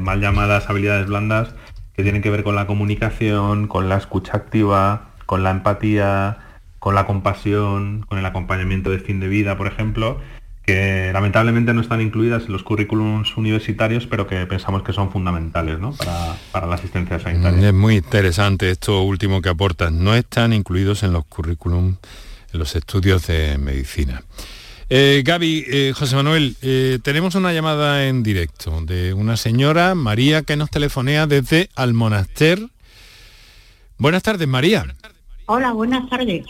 [0.00, 1.56] mal llamadas habilidades blandas,
[1.94, 6.38] que tienen que ver con la comunicación, con la escucha activa, con la empatía,
[6.78, 10.20] con la compasión, con el acompañamiento de fin de vida, por ejemplo,
[10.64, 15.78] que lamentablemente no están incluidas en los currículums universitarios, pero que pensamos que son fundamentales
[15.78, 15.92] ¿no?
[15.92, 17.68] para, para, la asistencia sanitaria.
[17.68, 19.92] Es muy interesante esto último que aportas.
[19.92, 21.96] No están incluidos en los currículums,
[22.52, 24.22] en los estudios de medicina.
[24.90, 30.42] Eh, Gaby, eh, José Manuel, eh, tenemos una llamada en directo de una señora, María,
[30.42, 32.68] que nos telefonea desde Almonaster.
[33.98, 34.86] Buenas tardes, María.
[35.50, 36.44] Hola, buenas tardes.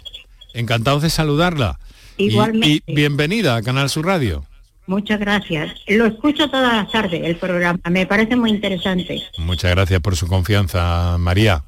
[0.54, 1.78] Encantados de saludarla.
[2.16, 2.82] Igualmente.
[2.84, 4.44] Y, bienvenida a Canal Sur Radio.
[4.88, 5.72] Muchas gracias.
[5.86, 7.78] Lo escucho todas las tardes, el programa.
[7.88, 9.22] Me parece muy interesante.
[9.38, 11.62] Muchas gracias por su confianza, María.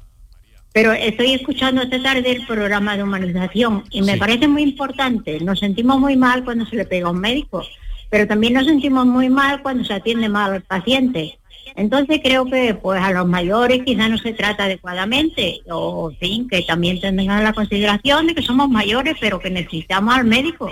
[0.73, 4.19] Pero estoy escuchando esta tarde el programa de humanización y me sí.
[4.19, 5.39] parece muy importante.
[5.39, 7.63] Nos sentimos muy mal cuando se le pega a un médico,
[8.09, 11.39] pero también nos sentimos muy mal cuando se atiende mal al paciente.
[11.75, 16.61] Entonces creo que pues a los mayores quizás no se trata adecuadamente, o fin, que
[16.63, 20.71] también tengan la consideración de que somos mayores, pero que necesitamos al médico.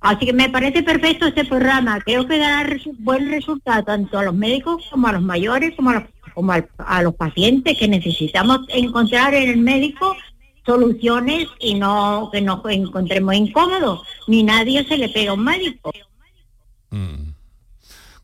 [0.00, 1.98] Así que me parece perfecto este programa.
[2.00, 5.94] Creo que dará buen resultado tanto a los médicos como a los mayores, como a
[5.94, 6.02] los,
[6.34, 10.14] como a los pacientes, que necesitamos encontrar en el médico
[10.66, 14.02] soluciones y no que nos encontremos incómodos.
[14.28, 15.90] Ni nadie se le pega a un médico.
[16.90, 17.33] Mm.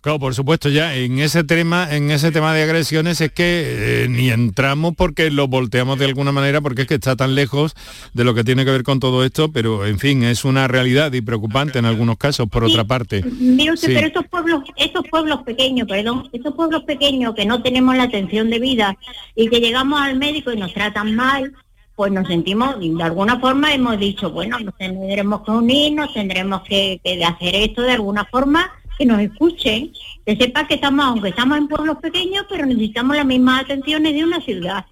[0.03, 4.09] Claro, por supuesto, ya en ese tema, en ese tema de agresiones es que eh,
[4.09, 7.75] ni entramos porque lo volteamos de alguna manera, porque es que está tan lejos
[8.15, 11.13] de lo que tiene que ver con todo esto, pero en fin, es una realidad
[11.13, 13.23] y preocupante en algunos casos, por Sí, otra parte.
[13.41, 13.95] Mire usted, Sí.
[13.95, 18.49] pero estos pueblos, estos pueblos pequeños, perdón, estos pueblos pequeños que no tenemos la atención
[18.49, 18.97] debida
[19.37, 21.53] y que llegamos al médico y nos tratan mal,
[21.95, 26.99] pues nos sentimos, de alguna forma hemos dicho, bueno, nos tendremos que unirnos, tendremos que,
[27.05, 29.93] que hacer esto de alguna forma, que nos escuchen,
[30.27, 34.25] que sepa que estamos, aunque estamos en pueblos pequeños, pero necesitamos las mismas atenciones de
[34.25, 34.85] una ciudad.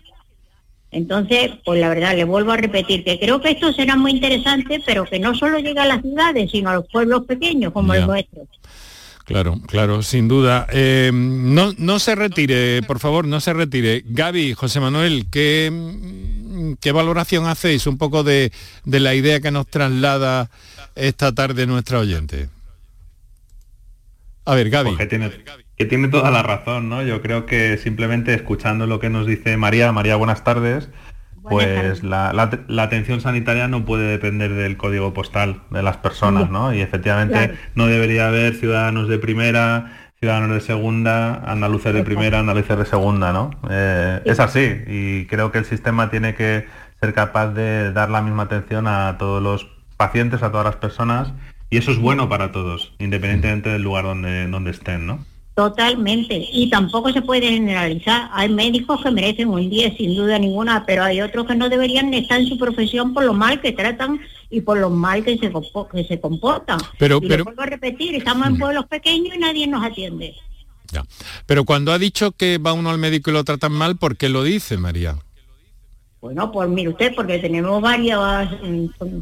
[0.90, 4.82] Entonces, pues la verdad, le vuelvo a repetir que creo que esto será muy interesante,
[4.86, 8.00] pero que no solo llega a las ciudades, sino a los pueblos pequeños como Ya.
[8.00, 8.46] el nuestro.
[9.26, 10.66] Claro, claro, sin duda.
[10.72, 14.02] Eh, no, no se retire, por favor, no se retire.
[14.06, 15.70] Gaby, José Manuel, ¿qué,
[16.80, 18.52] qué valoración hacéis un poco de,
[18.86, 20.48] de la idea que nos traslada
[20.96, 22.48] esta tarde nuestra oyente?
[24.48, 24.90] A ver, Gaby.
[24.90, 25.30] Pues que tiene,
[25.76, 27.02] que tiene toda la razón, ¿no?
[27.02, 30.88] Yo creo que simplemente escuchando lo que nos dice María, María, buenas tardes,
[31.50, 36.48] pues la, la- la atención sanitaria no puede depender del código postal de las personas,
[36.50, 36.72] ¿no?
[36.72, 37.54] Y efectivamente Claro.
[37.74, 43.32] no debería haber ciudadanos de primera, ciudadanos de segunda, andaluces de primera, andaluces de segunda,
[43.34, 43.50] ¿no?
[43.70, 46.64] Eh, es así y creo que el sistema tiene que
[47.00, 51.32] ser capaz de dar la misma atención a todos los pacientes, a todas las personas
[51.70, 55.24] y eso es bueno para todos, independientemente del lugar donde, donde estén, ¿no?
[55.54, 56.46] Totalmente.
[56.52, 58.30] Y tampoco se puede generalizar.
[58.32, 62.14] Hay médicos que merecen un 10 sin duda ninguna, pero hay otros que no deberían
[62.14, 65.50] estar en su profesión por lo mal que tratan y por lo mal que se,
[65.50, 66.78] que se comportan.
[66.98, 70.34] Pero- y pero- vuelvo a repetir, estamos en pueblos pequeños y nadie nos atiende.
[70.92, 71.04] Ya.
[71.46, 74.28] Pero cuando ha dicho que va uno al médico y lo tratan mal, ¿por qué
[74.28, 75.16] lo dice, María?
[76.20, 78.48] Bueno, pues mire usted, porque tenemos varias,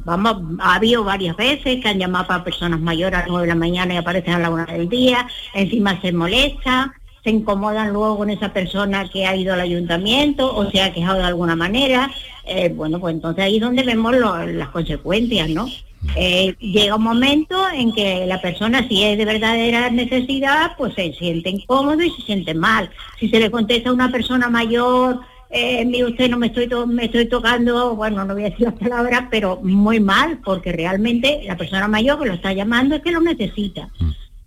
[0.05, 3.49] vamos, ha habido varias veces que han llamado para personas mayores a las 9 de
[3.53, 8.17] la mañana y aparecen a la una del día, encima se molesta, se incomodan luego
[8.17, 12.11] con esa persona que ha ido al ayuntamiento o se ha quejado de alguna manera,
[12.47, 15.67] eh, bueno, pues entonces ahí es donde vemos las consecuencias, ¿no?
[16.15, 21.13] Eh, llega un momento en que la persona, si es de verdadera necesidad, pues se
[21.15, 22.91] siente incómodo y se siente mal.
[23.19, 25.21] Si se le contesta a una persona mayor,
[25.57, 28.67] eh, mire usted, no me estoy, to- me estoy tocando, bueno, no voy a decir
[28.67, 33.03] las palabras, pero muy mal, porque realmente la persona mayor que lo está llamando es
[33.03, 33.89] que lo necesita.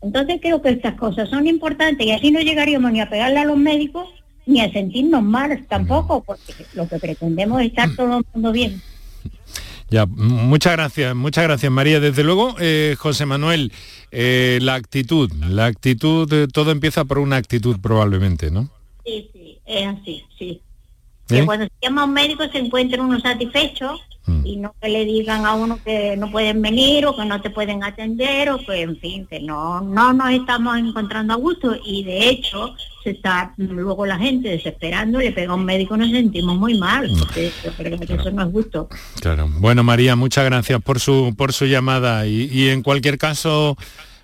[0.02, 3.46] Entonces creo que estas cosas son importantes y así no llegaríamos ni a pegarle a
[3.46, 4.08] los médicos
[4.46, 8.82] ni a sentirnos mal tampoco, porque lo que pretendemos es estar todo el mundo bien.
[9.92, 12.00] Ya, muchas gracias, muchas gracias María.
[12.00, 13.72] Desde luego, eh, José Manuel,
[14.12, 18.70] eh, la actitud, la actitud, eh, todo empieza por una actitud probablemente, ¿no?
[19.06, 20.62] Sí, sí, es así, sí.
[21.30, 24.46] Que cuando se llama a un médico se encuentra uno satisfecho Mm.
[24.46, 27.50] y no que le digan a uno que no pueden venir o que no te
[27.50, 32.04] pueden atender o que, en fin, que no, no nos estamos encontrando a gusto y
[32.04, 36.58] de hecho se está luego la gente desesperando, le pega a un médico nos sentimos
[36.58, 38.90] muy mal, porque yo creo que eso no es justo.
[39.22, 39.50] Claro.
[39.58, 43.78] Bueno, María, muchas gracias por su por su llamada y, y en cualquier caso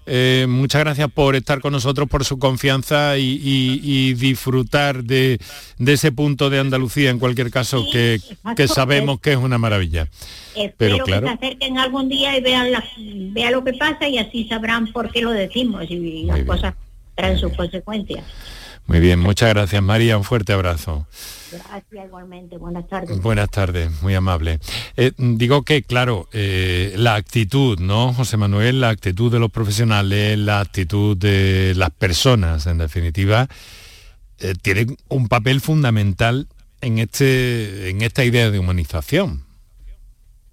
[0.05, 5.39] eh, muchas gracias por estar con nosotros, por su confianza y, disfrutar de,
[5.79, 8.19] ese punto de Andalucía, en cualquier caso, que,
[8.67, 10.07] sabemos que es una maravilla.
[10.55, 12.71] Espero Pero, claro, que se acerquen algún día y vean,
[13.33, 16.75] vean lo que pasa y así sabrán por qué lo decimos y las cosas
[17.15, 18.23] traen sus consecuencias.
[18.87, 21.07] Muy bien, muchas gracias María, un fuerte abrazo.
[21.51, 23.19] Gracias igualmente, buenas tardes.
[23.19, 24.59] Buenas tardes, muy amable.
[24.95, 28.81] Eh, digo que, claro, eh, la actitud, ¿no, José Manuel?
[28.81, 33.47] La actitud de los profesionales, la actitud de las personas, en definitiva,
[34.39, 36.47] eh, tienen un papel fundamental
[36.81, 39.44] en, este, en esta idea de humanización.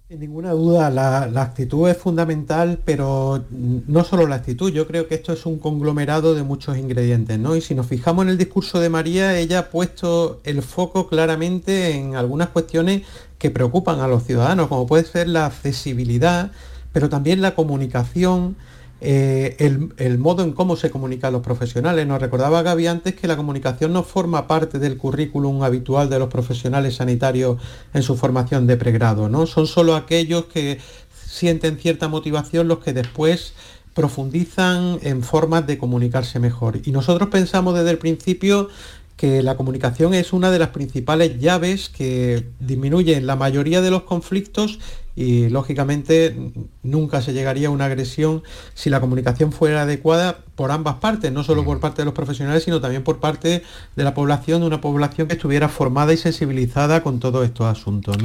[0.09, 5.15] Sin ninguna duda, la, actitud es fundamental, pero no solo la actitud, yo creo que
[5.15, 7.55] esto es un conglomerado de muchos ingredientes, ¿no?
[7.55, 11.95] Y si nos fijamos en el discurso de María, ella ha puesto el foco claramente
[11.95, 13.03] en algunas cuestiones
[13.37, 16.51] que preocupan a los ciudadanos, como puede ser la accesibilidad,
[16.91, 18.57] pero también la comunicación,
[19.05, 19.57] eh,
[19.97, 22.07] el, modo en cómo se comunican los profesionales.
[22.07, 26.29] Nos recordaba Gaby antes que la comunicación no forma parte del currículum habitual de los
[26.29, 27.61] profesionales sanitarios
[27.93, 29.45] en su formación de pregrado, ¿no?
[29.45, 30.79] Son solo aquellos que
[31.13, 33.53] sienten cierta motivación los que después
[33.93, 36.79] profundizan en formas de comunicarse mejor.
[36.85, 38.69] Y nosotros pensamos desde el principio
[39.17, 44.03] que la comunicación es una de las principales llaves que disminuyen la mayoría de los
[44.03, 44.79] conflictos
[45.15, 46.35] y lógicamente
[46.81, 48.41] nunca se llegaría a una agresión
[48.73, 52.63] si la comunicación fuera adecuada por ambas partes, no solo por parte de los profesionales,
[52.63, 53.63] sino también por parte
[53.95, 58.17] de la población, de una población que estuviera formada y sensibilizada con todos estos asuntos.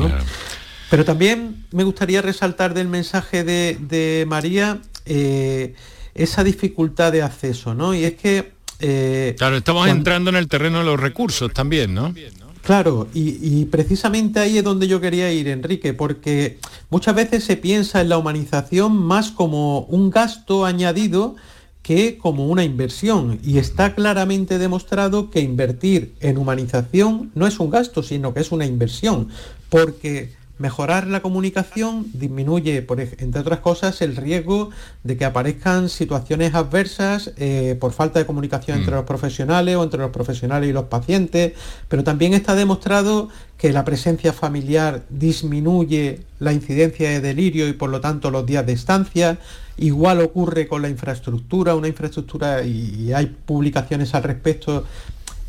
[0.91, 5.75] Pero también me gustaría resaltar del mensaje de, María eh,
[6.15, 7.95] esa dificultad de acceso, ¿no?
[7.95, 8.58] Y es que...
[8.81, 12.15] Eh, claro, estamos entrando en el terreno de los recursos también, ¿no?
[12.63, 16.59] Claro, y, precisamente ahí es donde yo quería ir, Enrique, porque
[16.91, 21.37] muchas veces se piensa en la humanización más como un gasto añadido
[21.83, 23.41] que como una inversión.
[23.43, 28.53] Y está claramente demostrado que invertir en humanización no es un gasto, sino que es
[28.53, 29.29] una inversión,
[29.71, 34.71] porque Mejorar la comunicación disminuye, por, entre otras cosas, el riesgo
[35.05, 38.97] de que aparezcan situaciones adversas eh, por falta de comunicación entre mm.
[38.97, 41.53] los profesionales o entre los profesionales y los pacientes,
[41.89, 47.91] pero también está demostrado que la presencia familiar disminuye la incidencia de delirio y por
[47.91, 49.39] lo tanto los días de estancia.
[49.77, 54.85] Igual ocurre con la infraestructura, una infraestructura, y hay publicaciones al respecto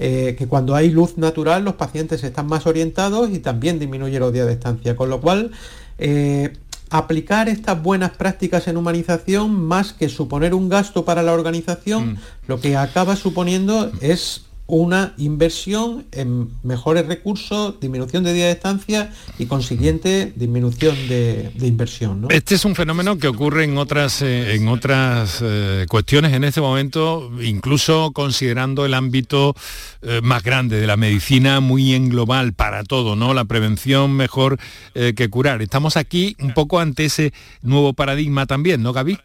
[0.02, 4.32] eh, que cuando hay luz natural los pacientes están más orientados y también disminuye los
[4.32, 5.52] días de estancia, con lo cual
[5.98, 6.54] eh,
[6.90, 12.18] aplicar estas buenas prácticas en humanización más que suponer un gasto para la organización, mm.
[12.48, 19.12] lo que acaba suponiendo es una inversión en mejores recursos, disminución de día de estancia
[19.40, 22.28] y consiguiente disminución de, inversión.
[22.30, 26.62] Este es un fenómeno que ocurre en otras, eh, en otras eh, cuestiones en este
[26.62, 29.56] momento, incluso considerando el ámbito
[30.04, 33.34] eh, más grande de la medicina, muy en global para todo, ¿no?
[33.34, 34.60] La prevención mejor
[34.94, 35.62] que curar.
[35.62, 39.18] Estamos aquí un poco ante ese nuevo paradigma también, ¿no, Gaby?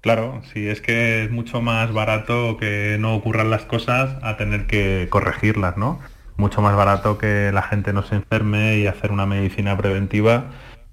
[0.00, 4.66] Claro, sí, es que es mucho más barato que no ocurran las cosas a tener
[4.66, 5.98] que corregirlas, ¿no?
[6.36, 10.46] Mucho más barato que la gente no se enferme y hacer una medicina preventiva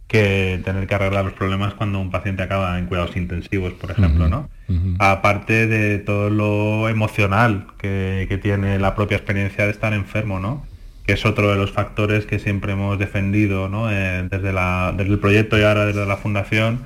[0.08, 4.28] que tener que arreglar los problemas cuando un paciente acaba en cuidados intensivos, por ejemplo,
[4.28, 4.50] ¿no?
[5.00, 10.66] Aparte de todo lo emocional que, tiene la propia experiencia de estar enfermo, ¿no?
[11.06, 13.92] Que es otro de los factores que siempre hemos defendido, ¿no?
[13.92, 16.82] Eh, desde, desde el proyecto y ahora desde la fundación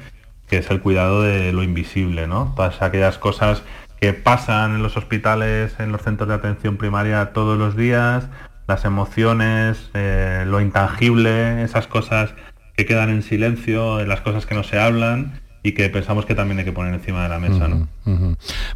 [0.50, 2.54] que es el cuidado de lo invisible, ¿no?
[2.56, 3.62] Todas aquellas cosas
[4.00, 8.26] que pasan en los hospitales, en los centros de atención primaria todos los días,
[8.68, 12.34] las emociones, eh, lo intangible, esas cosas
[12.76, 16.60] que quedan en silencio, las cosas que no se hablan y que pensamos que también
[16.60, 17.68] hay que poner encima de la mesa.
[17.68, 17.88] ¿no?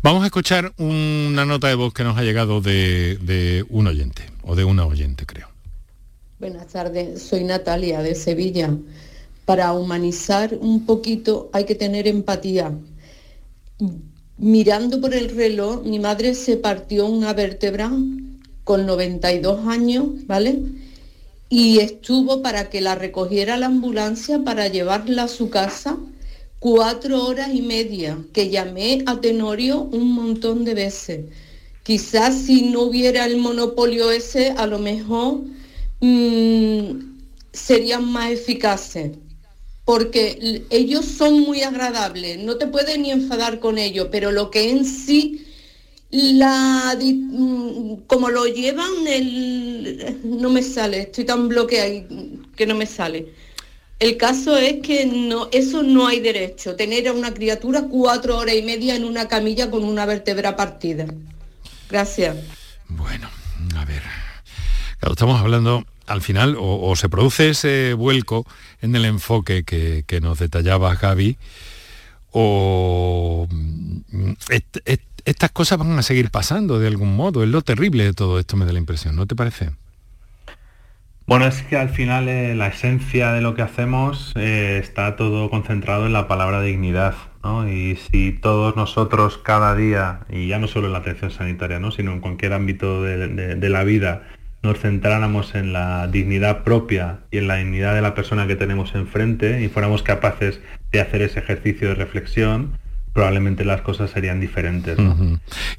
[0.01, 4.23] Vamos a escuchar una nota de voz que nos ha llegado de, de un oyente,
[4.43, 5.47] o de una oyente, creo.
[6.39, 8.69] Buenas tardes, soy Natalia de Sevilla
[9.45, 12.71] para humanizar un poquito hay que tener empatía.
[14.37, 17.91] Mirando por el reloj, mi madre se partió una vértebra
[18.63, 20.59] con 92 años, ¿vale?
[21.49, 25.97] Y estuvo para que la recogiera la ambulancia para llevarla a su casa
[26.59, 31.25] cuatro horas y media, que llamé a Tenorio un montón de veces.
[31.83, 35.41] Quizás si no hubiera el monopolio ese, a lo mejor
[35.99, 37.17] mm,
[37.51, 39.11] serían más eficaces
[39.85, 44.69] porque ellos son muy agradables, no te puedes ni enfadar con ellos, pero lo que
[44.69, 45.45] en sí,
[46.09, 51.89] la, mm, como lo llevan, el, no me sale, estoy tan bloqueada
[52.55, 53.33] que no me sale.
[53.99, 58.55] El caso es que no, eso no hay derecho, tener a una criatura cuatro horas
[58.55, 61.05] y media en una camilla con una vértebra partida.
[61.89, 62.37] Gracias.
[62.89, 63.29] Bueno,
[63.77, 64.01] a ver.
[65.01, 68.45] Estamos hablando al final, o, se produce ese vuelco
[68.81, 71.37] en el enfoque que, nos detallaba Gaby,
[72.31, 74.31] o mm,
[75.25, 77.43] estas cosas van a seguir pasando de algún modo.
[77.43, 79.71] Es lo terrible de todo esto, me da la impresión, ¿no te parece?
[81.25, 85.49] Bueno, es que al final eh, la esencia de lo que hacemos eh, está todo
[85.49, 87.69] concentrado en la palabra dignidad, ¿no?
[87.69, 91.91] Y si todos nosotros cada día, y ya no solo en la atención sanitaria, ¿no?
[91.91, 94.23] sino en cualquier ámbito de, la vida,
[94.63, 98.95] nos centráramos en la dignidad propia y en la dignidad de la persona que tenemos
[98.95, 100.61] enfrente y fuéramos capaces
[100.91, 102.77] de hacer ese ejercicio de reflexión,
[103.11, 104.97] probablemente las cosas serían diferentes.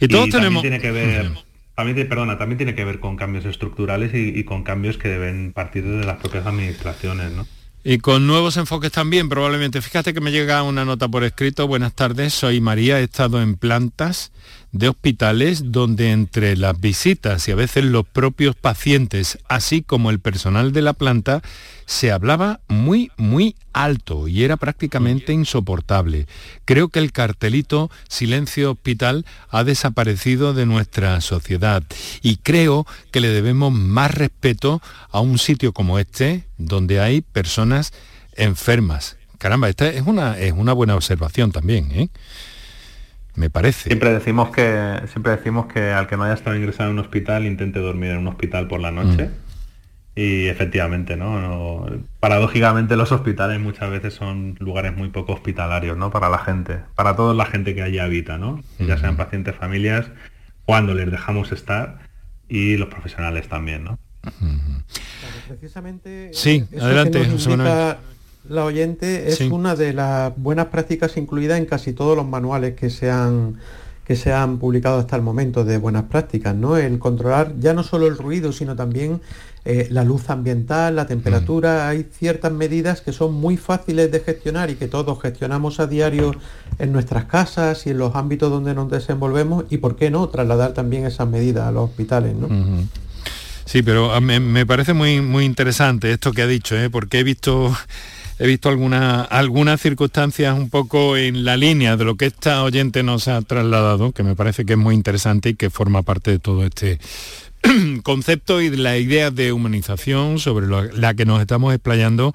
[0.00, 0.62] Y todos tenemos...
[0.62, 1.30] Tiene que ver
[1.74, 5.84] también, perdona, también tiene que ver con cambios estructurales y, con cambios que deben partir
[5.84, 7.46] de las propias administraciones, ¿no?
[7.82, 9.82] Y con nuevos enfoques también, probablemente.
[9.82, 11.66] Fíjate que me llega una nota por escrito.
[11.66, 14.32] Buenas tardes, soy María, he estado en plantas
[14.74, 20.18] de hospitales donde entre las visitas y a veces los propios pacientes, así como el
[20.18, 21.42] personal de la planta,
[21.86, 26.26] se hablaba muy, muy alto y era prácticamente insoportable.
[26.64, 31.84] Creo que el cartelito Silencio Hospital ha desaparecido de nuestra sociedad
[32.20, 37.92] y creo que le debemos más respeto a un sitio como este, donde hay personas
[38.34, 39.18] enfermas.
[39.38, 41.92] Caramba, esta es una, es una buena observación también.
[41.92, 42.08] ¿eh?
[43.34, 43.88] Me parece.
[43.88, 47.46] Siempre decimos que siempre decimos que al que no haya estado ingresado en un hospital
[47.46, 49.26] intente dormir en un hospital por la noche.
[49.26, 49.44] Mm.
[50.16, 51.86] Y efectivamente, ¿no?
[52.20, 56.10] Paradójicamente los hospitales muchas veces son lugares muy poco hospitalarios, ¿no?
[56.10, 58.62] Para la gente, para toda la gente que allí habita, ¿no?
[58.78, 60.06] Ya sean pacientes, familias,
[60.66, 61.98] cuando les dejamos estar
[62.48, 63.98] y los profesionales también, ¿no?
[65.48, 67.26] precisamente sí, adelante,
[68.48, 72.90] la oyente es una de las buenas prácticas incluidas en casi todos los manuales que
[72.90, 73.56] se han
[74.06, 76.76] que se han publicado hasta el momento de buenas prácticas, ¿no?
[76.76, 79.22] El controlar ya no solo el ruido, sino también
[79.64, 84.68] eh, la luz ambiental, la temperatura, hay ciertas medidas que son muy fáciles de gestionar
[84.68, 86.34] y que todos gestionamos a diario
[86.78, 90.74] en nuestras casas y en los ámbitos donde nos desenvolvemos y por qué no trasladar
[90.74, 92.48] también esas medidas a los hospitales, ¿no?
[93.64, 96.90] Sí, pero ah, me, parece muy, muy interesante esto que ha dicho, ¿eh?
[96.90, 97.74] porque he visto
[98.38, 103.28] he visto algunas circunstancias un poco en la línea de lo que esta oyente nos
[103.28, 106.64] ha trasladado, que me parece que es muy interesante y que forma parte de todo
[106.64, 106.98] este
[108.02, 112.34] concepto y la idea de humanización sobre la que nos estamos explayando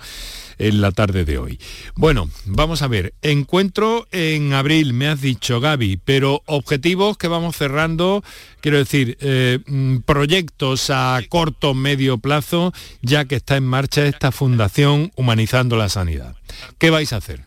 [0.59, 1.59] en la tarde de hoy.
[1.95, 7.55] Bueno, vamos a ver, encuentro en abril, me has dicho Gaby, pero objetivos que vamos
[7.55, 8.23] cerrando,
[8.61, 14.31] quiero decir, eh, mm, proyectos a corto, medio plazo, ya que está en marcha esta
[14.31, 16.35] fundación Humanizando la Sanidad.
[16.77, 17.45] ¿Qué vais a hacer?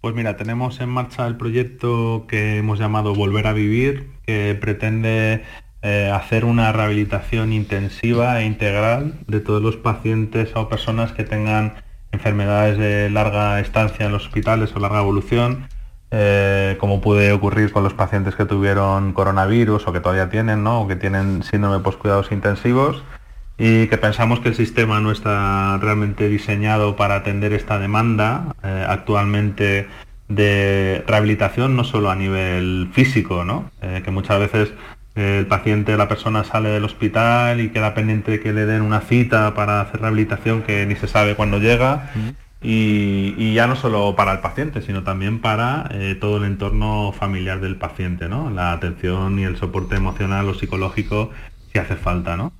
[0.00, 5.42] Pues mira, tenemos en marcha el proyecto que hemos llamado Volver a Vivir, que pretende
[5.80, 11.74] eh, hacer una rehabilitación intensiva e integral de todos los pacientes o personas que tengan
[12.10, 15.68] enfermedades de larga estancia en los hospitales o larga evolución,
[16.10, 20.80] eh, como puede ocurrir con los pacientes que tuvieron coronavirus o que todavía tienen, ¿no?
[20.80, 23.04] o que tienen síndrome de cuidados intensivos
[23.56, 28.84] y que pensamos que el sistema no está realmente diseñado para atender esta demanda eh,
[28.88, 29.86] actualmente
[30.26, 33.70] de rehabilitación no solo a nivel físico, ¿no?
[33.80, 34.74] que muchas veces
[35.14, 39.00] el paciente, la persona sale del hospital y queda pendiente de que le den una
[39.00, 42.10] cita para hacer rehabilitación que ni se sabe cuándo llega.
[42.62, 47.60] y, ya no solo para el paciente, sino también para eh, todo el entorno familiar
[47.60, 48.50] del paciente, ¿no?
[48.50, 51.30] La atención y el soporte emocional o psicológico
[51.72, 52.52] si hace falta, ¿no?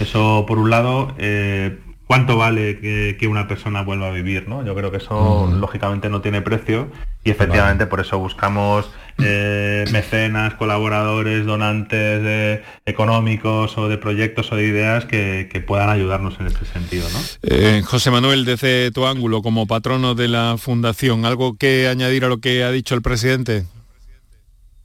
[0.00, 4.64] Eso por un lado, eh, ¿cuánto vale que, una persona vuelva a vivir, ¿no?
[4.64, 6.88] Yo creo que eso lógicamente no tiene precio
[7.24, 14.66] y efectivamente por eso buscamos eh, mecenas, colaboradores, donantes económicos o de proyectos o de
[14.66, 17.08] ideas que, puedan ayudarnos en este sentido.
[17.10, 17.18] ¿no?
[17.42, 22.28] Eh, José Manuel, desde tu ángulo, como patrono de la Fundación, ¿algo que añadir a
[22.28, 23.64] lo que ha dicho el presidente?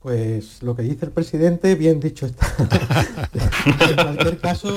[0.00, 2.46] Pues lo que dice el presidente, bien dicho está.
[3.34, 4.74] en cualquier caso,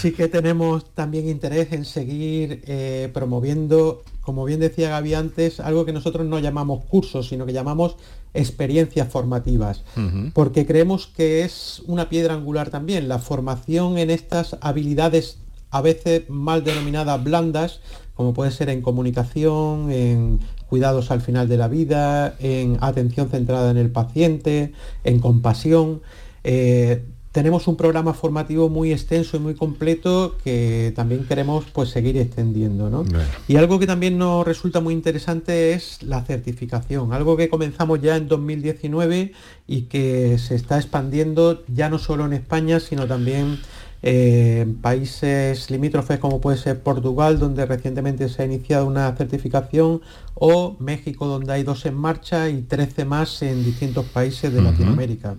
[0.00, 5.84] sí que tenemos también interés en seguir eh, promoviendo, como bien decía Gaby antes, algo
[5.84, 7.96] que nosotros no llamamos cursos, sino que llamamos
[8.32, 9.84] experiencias formativas,
[10.32, 15.38] porque creemos que es una piedra angular también, la formación en estas habilidades
[15.70, 17.80] a veces mal denominadas blandas,
[18.14, 23.70] como puede ser en comunicación, en cuidados al final de la vida, en atención centrada
[23.70, 24.72] en el paciente,
[25.02, 26.00] en compasión.
[26.44, 27.04] Eh,
[27.34, 32.88] tenemos un programa formativo muy extenso y muy completo que también queremos pues seguir extendiendo.
[32.90, 33.04] ¿no?
[33.48, 38.16] Y algo que también nos resulta muy interesante es la certificación, algo que comenzamos ya
[38.16, 39.32] en 2019
[39.66, 43.58] y que se está expandiendo ya no solo en España, sino también
[44.06, 50.02] en países limítrofes como puede ser Portugal, donde recientemente se ha iniciado una certificación,
[50.34, 55.36] o México, donde hay dos en marcha y 13 más en distintos países de Latinoamérica.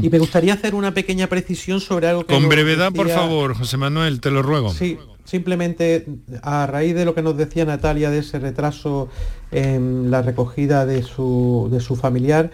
[0.00, 2.34] Y me gustaría hacer una pequeña precisión sobre algo que...
[2.34, 4.70] Con brevedad, por favor, José Manuel, te lo ruego.
[4.70, 6.06] Sí, simplemente
[6.42, 9.08] a raíz de lo que nos decía Natalia de ese retraso
[9.50, 12.52] en la recogida de su, de su familiar,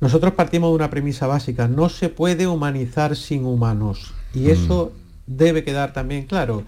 [0.00, 4.14] nosotros partimos de una premisa básica, no se puede humanizar sin humanos.
[4.34, 4.92] Y eso
[5.26, 6.64] debe quedar también claro.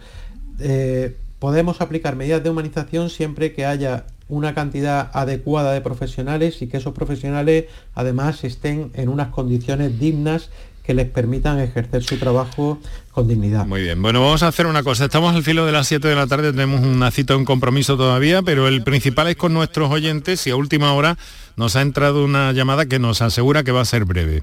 [0.61, 6.69] Eh, podemos aplicar medidas de humanización siempre que haya una cantidad adecuada de profesionales y
[6.69, 10.51] que esos profesionales además estén en unas condiciones dignas
[10.83, 12.79] que les permitan ejercer su trabajo
[13.11, 13.67] con dignidad.
[13.67, 15.07] Muy bien, bueno, vamos a hacer una cosa.
[15.07, 18.43] Estamos al filo de las 7 de la tarde, tenemos una cita, un compromiso todavía,
[18.43, 21.17] pero el principal es con nuestros oyentes y a última hora
[21.57, 24.43] nos ha entrado una llamada que nos asegura que va a ser breve.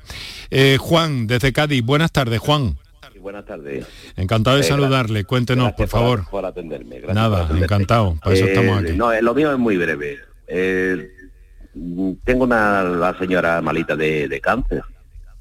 [0.50, 2.76] Eh, Juan, desde Cádiz, buenas tardes, Juan
[3.22, 3.86] buenas tardes.
[4.16, 5.24] Encantado de eh, saludarle.
[5.24, 6.30] Cuéntenos, por favor.
[6.30, 7.02] Por, atenderme.
[7.14, 8.18] Nada, encantado.
[8.22, 8.94] Para eso estamos aquí.
[8.94, 10.20] No, lo mío es muy breve.
[10.48, 14.84] tengo una la señora malita de, cáncer.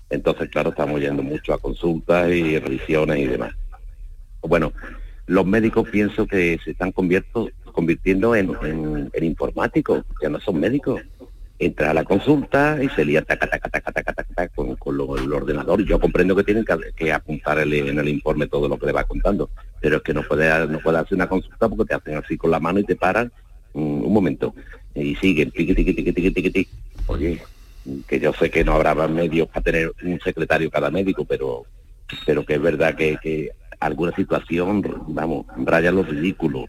[0.08, 3.54] Entonces, claro, estamos yendo mucho a consultas y revisiones y demás.
[4.42, 4.72] Bueno,
[5.26, 11.00] los médicos pienso que se están convirtiendo en, en informáticos, ya no son médicos
[11.60, 15.32] entra a la consulta y se lía taca, taca, taca, taca, taca, con, con el
[15.32, 15.84] ordenador.
[15.84, 16.64] Yo comprendo que tienen
[16.96, 19.50] que, apuntar en el informe todo lo que le va contando,
[19.80, 22.50] pero es que no puede, no puede hacer una consulta porque te hacen así con
[22.50, 23.30] la mano y te paran
[23.74, 24.54] mm, un momento
[24.94, 26.70] y siguen, tiqui, tiqui, tiqui, tiqui, tiqui, tiqui.
[27.06, 27.42] Oye,
[28.08, 31.66] que yo sé que no habrá medios para tener un secretario cada médico, pero
[32.26, 36.66] pero que es verdad que, que alguna situación, vamos, raya lo ridículo.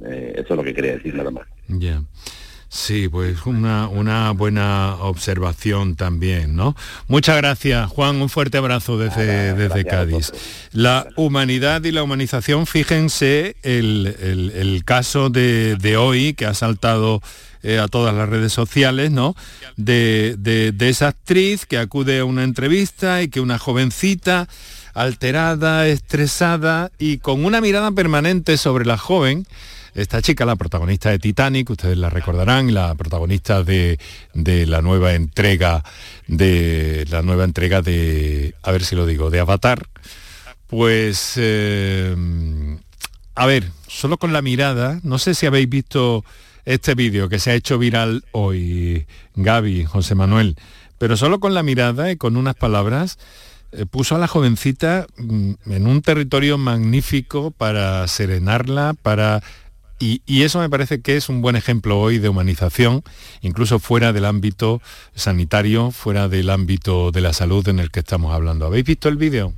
[0.00, 1.46] Eh, eso es lo que quería decir nada más.
[2.70, 6.76] Sí, pues una, una, buena observación también, ¿no?
[7.06, 10.32] Muchas gracias, Juan, un fuerte abrazo desde, desde Cádiz.
[10.72, 17.22] La humanidad y la humanización, fíjense el, caso de, hoy que ha saltado
[17.62, 19.34] eh, a todas las redes sociales, ¿no?
[19.76, 24.46] De, de esa actriz que acude a una entrevista y que una jovencita
[24.92, 29.46] alterada, estresada y con una mirada permanente sobre la joven,
[30.00, 33.98] esta chica, la protagonista de Titanic, ustedes la recordarán, la protagonista de,
[34.34, 35.82] la nueva entrega
[36.26, 39.88] de la nueva entrega de, a ver si lo digo, de Avatar,
[40.68, 42.14] pues eh,
[43.34, 46.24] a ver, solo con la mirada, no sé si habéis visto
[46.64, 50.56] este vídeo que se ha hecho viral hoy, Gaby, José Manuel,
[50.98, 53.18] pero solo con la mirada y con unas palabras
[53.72, 59.42] eh, puso a la jovencita mm, en un territorio magnífico para serenarla, para
[59.98, 63.02] y, eso me parece que es un buen ejemplo hoy de humanización,
[63.40, 64.80] incluso fuera del ámbito
[65.14, 68.66] sanitario, fuera del ámbito de la salud en el que estamos hablando.
[68.66, 69.52] ¿Habéis visto el vídeo?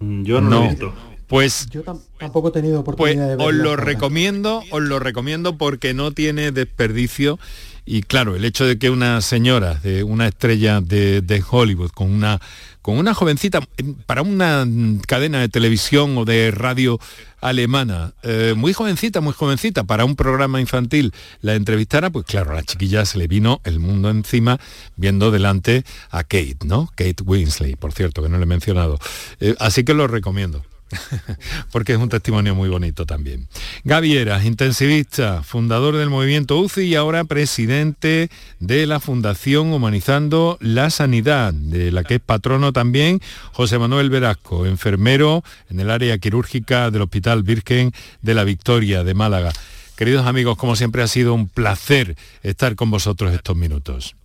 [0.00, 0.94] Mm, yo no, lo he visto.
[1.26, 1.82] Pues yo
[2.18, 6.52] tampoco he tenido oportunidad pues, de Os lo recomiendo, os lo recomiendo porque no tiene
[6.52, 7.38] desperdicio
[7.84, 12.40] y claro, el hecho de que una señora, de una estrella de, Hollywood, con una,
[12.82, 13.60] con una jovencita,
[14.06, 14.66] para una
[15.06, 16.98] cadena de televisión o de radio
[17.40, 22.54] alemana, eh, muy jovencita, muy jovencita, para un programa infantil, la entrevistara, pues claro, a
[22.54, 24.58] la chiquilla se le vino el mundo encima
[24.96, 26.88] viendo delante a Kate, ¿no?
[26.94, 28.98] Kate Winsley, por cierto, que no le he mencionado.
[29.40, 30.64] Eh, así que lo recomiendo.
[31.72, 33.48] porque es un testimonio muy bonito también.
[33.84, 38.30] Gavieras, intensivista, fundador del movimiento UCI y ahora presidente
[38.60, 43.20] de la Fundación Humanizando la Sanidad, de la que es patrono también
[43.52, 49.14] José Manuel Velasco, enfermero en el área quirúrgica del Hospital Virgen de la Victoria de
[49.14, 49.52] Málaga.
[49.96, 54.16] Queridos amigos, como siempre ha sido un placer estar con vosotros estos minutos.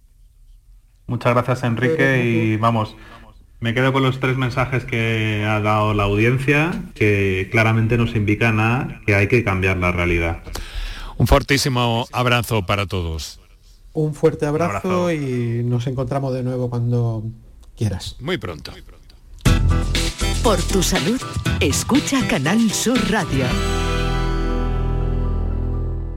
[1.07, 2.95] Muchas gracias Enrique y vamos,
[3.59, 8.59] me quedo con los tres mensajes que ha dado la audiencia, que claramente nos indican
[8.59, 10.43] a que hay que cambiar la realidad.
[11.17, 13.39] Un fortísimo abrazo para todos.
[13.93, 17.23] Un fuerte abrazo, y nos encontramos de nuevo cuando
[17.75, 18.15] quieras.
[18.19, 18.71] Muy pronto.
[20.43, 21.19] Por tu salud,
[21.59, 23.45] escucha Canal Sur Radio.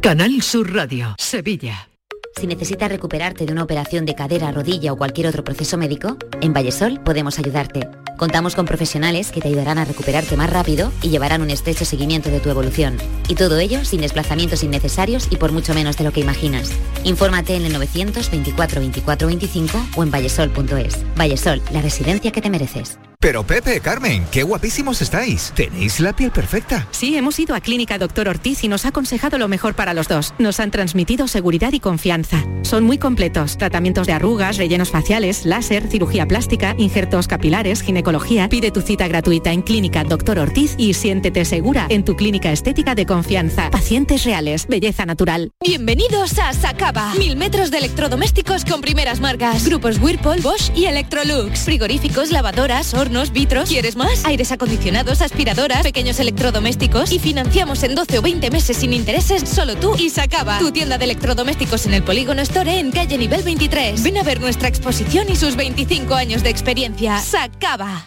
[0.03, 1.89] Canal Sur Radio, Sevilla.
[2.37, 6.53] Si necesitas recuperarte de una operación de cadera, rodilla o cualquier otro proceso médico, en
[6.53, 7.89] Vallesol podemos ayudarte.
[8.20, 12.28] Contamos con profesionales que te ayudarán a recuperarte más rápido y llevarán un estrecho seguimiento
[12.28, 12.98] de tu evolución.
[13.28, 16.70] Y todo ello sin desplazamientos innecesarios y por mucho menos de lo que imaginas.
[17.04, 20.98] Infórmate en el 924 24 25 o en vallesol.es.
[21.16, 22.98] Vallesol, la residencia que te mereces.
[23.22, 25.52] Pero Pepe, Carmen, qué guapísimos estáis.
[25.54, 26.88] Tenéis la piel perfecta.
[26.90, 30.08] Sí, hemos ido a Clínica Doctor Ortiz y nos ha aconsejado lo mejor para los
[30.08, 30.32] dos.
[30.38, 32.42] Nos han transmitido seguridad y confianza.
[32.62, 33.58] Son muy completos.
[33.58, 38.09] Tratamientos de arrugas, rellenos faciales, láser, cirugía plástica, injertos capilares, ginecología.
[38.50, 42.96] Pide tu cita gratuita en Clínica Doctor Ortiz y siéntete segura en tu clínica estética
[42.96, 43.70] de confianza.
[43.70, 45.52] Pacientes reales, belleza natural.
[45.64, 47.14] Bienvenidos a Sacaba.
[47.14, 49.64] Mil metros de electrodomésticos con primeras marcas.
[49.64, 51.61] Grupos Whirlpool, Bosch y Electrolux.
[51.61, 53.68] Frigoríficos, lavadoras, hornos vitros.
[53.68, 54.24] ¿Quieres más?
[54.24, 59.76] Aires acondicionados, aspiradoras, pequeños electrodomésticos y financiamos en 12 o 20 meses sin intereses solo
[59.76, 60.58] tú y Sacaba.
[60.58, 64.02] Tu tienda de electrodomésticos en el Polígono Store en calle nivel 23.
[64.02, 67.18] Ven a ver nuestra exposición y sus 25 años de experiencia.
[67.20, 67.99] Sacaba.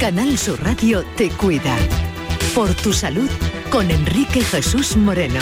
[0.00, 1.74] Canal Sur Radio te cuida.
[2.54, 3.30] Por tu salud
[3.70, 5.40] con Enrique Jesús Moreno.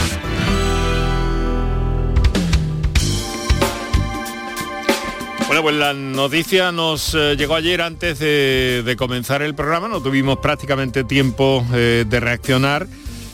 [5.49, 10.39] Bueno, pues la noticia nos eh, llegó ayer antes de, comenzar el programa, no tuvimos
[10.39, 12.87] prácticamente tiempo eh, de reaccionar,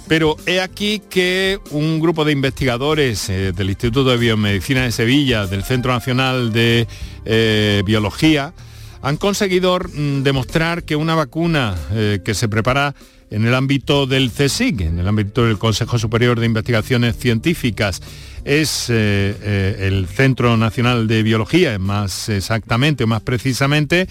[0.08, 5.46] pero he aquí que un grupo de investigadores eh, del Instituto de Biomedicina de Sevilla,
[5.46, 6.86] del Centro Nacional de
[7.84, 8.54] Biología,
[9.03, 11.76] han conseguido mm, demostrar que una vacuna
[12.24, 12.94] que se prepara
[13.30, 18.03] en el ámbito del CSIC, en el ámbito del Consejo Superior de Investigaciones Científicas,
[18.44, 24.09] es eh, eh, el Centro Nacional de Biología, más exactamente o más precisamente,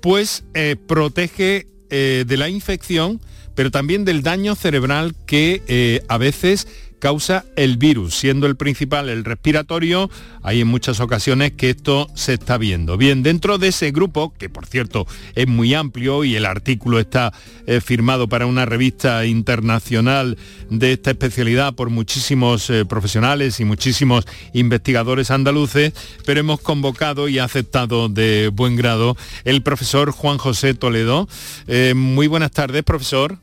[0.00, 3.20] pues eh, protege de la infección,
[3.54, 6.66] pero también del daño cerebral que a veces
[7.02, 10.08] causa el virus, siendo el principal el respiratorio,
[10.44, 12.96] hay en muchas ocasiones que esto se está viendo.
[12.96, 17.32] Bien, dentro de ese grupo, que por cierto es muy amplio y el artículo está
[17.66, 20.38] eh, firmado para una revista internacional
[20.70, 25.92] de esta especialidad por muchísimos eh, profesionales y muchísimos investigadores andaluces,
[26.24, 31.28] pero hemos convocado y aceptado de buen grado el profesor Juan José Toledo.
[31.66, 33.40] Eh, muy buenas tardes, profesor.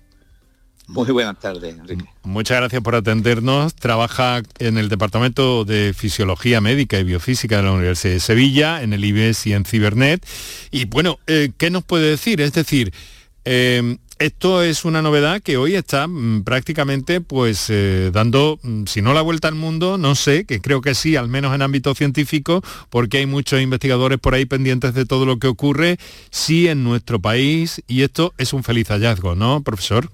[0.89, 2.05] Muy buenas tardes, Enrique.
[2.23, 3.75] Muchas gracias por atendernos.
[3.75, 8.93] Trabaja en el Departamento de Fisiología Médica y Biofísica de la Universidad de Sevilla, en
[8.93, 10.25] el IBES y en Cibernet.
[10.71, 12.41] Y bueno, eh, ¿qué nos puede decir?
[12.41, 12.91] Es decir,
[13.45, 19.03] eh, esto es una novedad que hoy está mm, prácticamente pues eh, dando, mm, si
[19.03, 21.93] no la vuelta al mundo, no sé, que creo que sí, al menos en ámbito
[21.93, 25.97] científico, porque hay muchos investigadores por ahí pendientes de todo lo que ocurre,
[26.31, 30.09] sí en nuestro país, y esto es un feliz hallazgo, ¿no, profesor?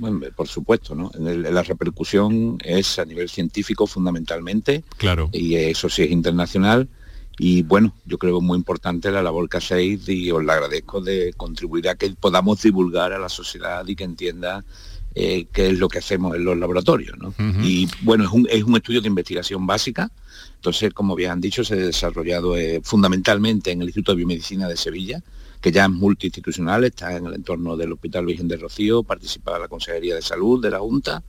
[0.00, 1.12] Bueno, por supuesto, ¿no?
[1.18, 4.82] la repercusión es a nivel científico fundamentalmente.
[4.96, 5.28] Claro.
[5.30, 6.88] Y eso sí es internacional.
[7.38, 11.34] Y bueno, yo creo muy importante la labor que hacéis y os la agradezco de
[11.36, 14.64] contribuir a que podamos divulgar a la sociedad y que entienda
[15.14, 17.18] eh, qué es lo que hacemos en los laboratorios.
[17.18, 17.34] ¿no?
[17.62, 20.10] Y bueno, es un, es un, estudio de investigación básica.
[20.54, 24.66] Entonces, como bien han dicho, se ha desarrollado eh, fundamentalmente en el Instituto de Biomedicina
[24.66, 25.22] de Sevilla
[25.60, 29.68] que ya es multiinstitucional, está en el entorno del Hospital Virgen de Rocío, participa la
[29.68, 31.22] Consejería de Salud de la Junta,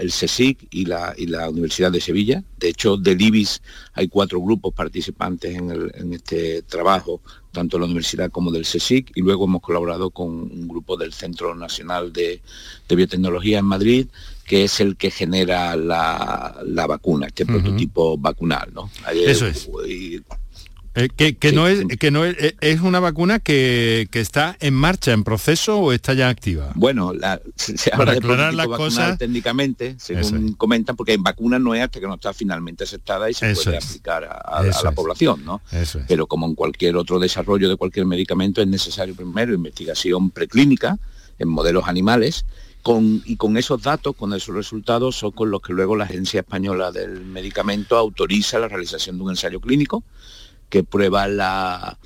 [0.00, 1.14] el CSIC y la,
[1.48, 2.42] Universidad de Sevilla.
[2.58, 3.62] De hecho, del IBIS
[3.94, 7.20] hay cuatro grupos participantes en, este trabajo,
[7.52, 11.12] tanto de la universidad como del CSIC, y luego hemos colaborado con un grupo del
[11.12, 12.40] Centro Nacional de,
[12.88, 14.06] Biotecnología en Madrid,
[14.46, 18.72] que es el que genera la, vacuna, este prototipo vacunal.
[18.72, 18.90] ¿no?
[19.12, 19.68] Eso es.
[20.96, 25.12] Eh, que, no es que no es, eh, es una vacuna que, está en marcha,
[25.12, 26.70] en proceso o está ya activa.
[26.76, 27.12] Bueno,
[27.56, 29.18] se, habla de aclarar las cosas.
[29.18, 33.34] técnicamente, según comentan, porque en vacuna no es hasta que no está finalmente aceptada y
[33.34, 35.60] se puede aplicar a, la población, ¿no?
[36.06, 40.98] Pero como en cualquier otro desarrollo de cualquier medicamento es necesario primero investigación preclínica
[41.40, 42.44] en modelos animales
[42.82, 46.40] con, y con esos datos, con esos resultados, son con los que luego la Agencia
[46.40, 50.04] Española del Medicamento autoriza la realización de un ensayo clínico
[50.68, 51.98] que prueba la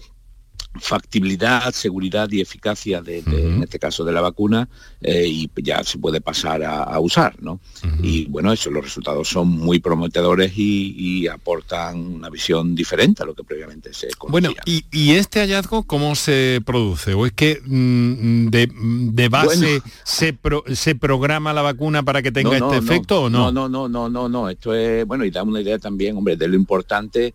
[0.81, 4.69] factibilidad, seguridad y eficacia de, en este caso de la vacuna
[5.01, 7.61] eh, y ya se puede pasar a, usar, ¿no?
[8.03, 13.35] Y bueno, eso, los resultados son muy prometedores y, aportan una visión diferente a lo
[13.35, 14.51] que previamente se conocía.
[14.51, 17.15] Bueno, ¿y, este hallazgo cómo se produce?
[17.15, 20.39] ¿O es que mm, de, base se,
[20.75, 23.53] se programa la vacuna para que tenga este efecto o no?
[23.53, 26.49] No, no, no, no, no, esto es, bueno, y da una idea también, hombre, de
[26.49, 27.35] lo importante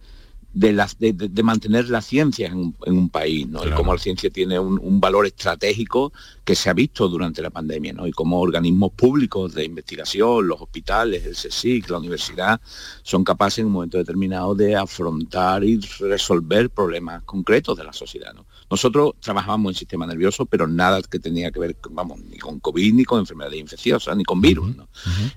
[0.53, 3.67] de, las, de, mantener la ciencia en un, país, ¿no?
[3.67, 6.13] Y cómo la ciencia tiene un, valor estratégico
[6.45, 8.05] que se ha visto durante la pandemia, ¿no?
[8.05, 12.61] Y cómo organismos públicos de investigación, los hospitales, el CSIC, la universidad,
[13.01, 18.33] son capaces en un momento determinado de afrontar y resolver problemas concretos de la sociedad,
[18.33, 18.45] ¿no?
[18.69, 22.93] Nosotros trabajamos en sistema nervioso, pero nada que tenía que ver, vamos, ni con COVID,
[22.93, 24.87] ni con enfermedades infecciosas, ni con virus, ¿no?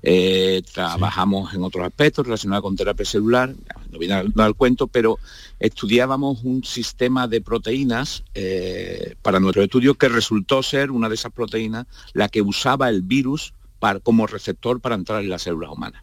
[0.03, 3.55] Eh, trabajamos en otros aspectos relacionados con terapia celular,
[3.97, 5.19] no viene al, no al cuento, pero
[5.59, 11.33] estudiábamos un sistema de proteínas eh, para nuestro estudio que resultó ser una de esas
[11.33, 16.03] proteínas la que usaba el virus para, como receptor para entrar en las células humanas.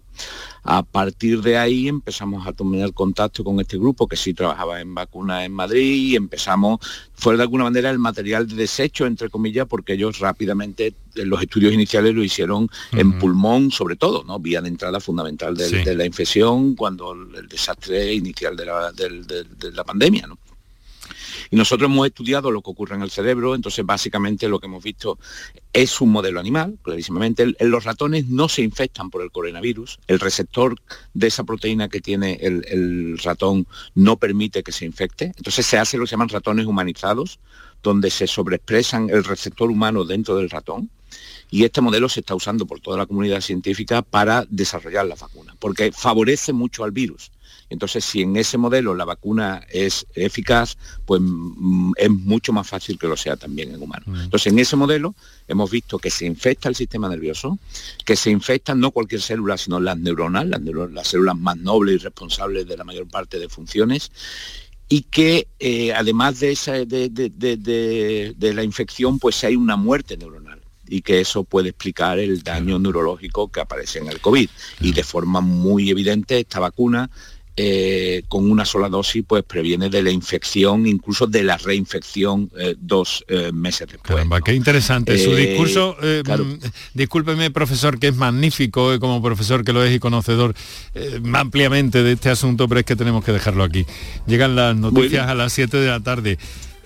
[0.63, 4.93] A partir de ahí empezamos a tomar contacto con este grupo que sí trabajaba en
[4.93, 6.80] vacunas en Madrid y empezamos,
[7.15, 11.74] fue de alguna manera el material de desecho, entre comillas, porque ellos rápidamente, los estudios
[11.74, 14.39] iniciales lo hicieron en pulmón, sobre todo, ¿no?
[14.39, 15.84] Vía de entrada fundamental del- Sí.
[15.84, 20.38] de la infección cuando el, desastre inicial de la, de la pandemia, ¿no?
[21.53, 24.83] Y nosotros hemos estudiado lo que ocurre en el cerebro, entonces básicamente lo que hemos
[24.83, 25.19] visto
[25.71, 27.53] es un modelo animal, clarísimamente.
[27.59, 30.75] Los ratones no se infectan por el coronavirus, el receptor
[31.13, 35.77] de esa proteína que tiene el, el ratón no permite que se infecte, entonces se
[35.77, 37.37] hace lo que se llaman ratones humanizados,
[37.83, 40.89] donde se sobreexpresan el receptor humano dentro del ratón.
[41.51, 45.55] Y este modelo se está usando por toda la comunidad científica para desarrollar la vacuna,
[45.59, 47.29] porque favorece mucho al virus.
[47.74, 52.99] Entonces, si en ese modelo la vacuna es eficaz, pues mm, es mucho más fácil
[52.99, 54.07] que lo sea también en humanos.
[54.24, 55.15] Entonces, en ese modelo
[55.47, 57.57] hemos visto que se infecta el sistema nervioso,
[58.05, 62.67] que se infectan no cualquier célula, sino las neuronas, las, células más nobles y responsables
[62.67, 64.11] de la mayor parte de funciones,
[64.88, 69.55] y que eh, además de, esa, de, de- de- de- de la infección, pues hay
[69.55, 74.19] una muerte neuronal y que eso puede explicar el daño neurológico que aparece en el
[74.19, 74.49] COVID.
[74.82, 77.09] Y de forma muy evidente esta vacuna
[77.55, 82.75] eh, con una sola dosis pues previene de la infección, incluso de la reinfección eh,
[82.79, 84.07] dos eh, meses después.
[84.07, 85.17] Caramba, qué interesante.
[85.17, 86.45] Su discurso, eh, claro.
[86.45, 86.59] mm,
[86.93, 90.55] discúlpeme, profesor, que es magnífico, como profesor que lo es y conocedor
[91.33, 93.85] ampliamente de este asunto, pero es que tenemos que dejarlo aquí.
[94.25, 96.37] Llegan las noticias a las 7 de la tarde.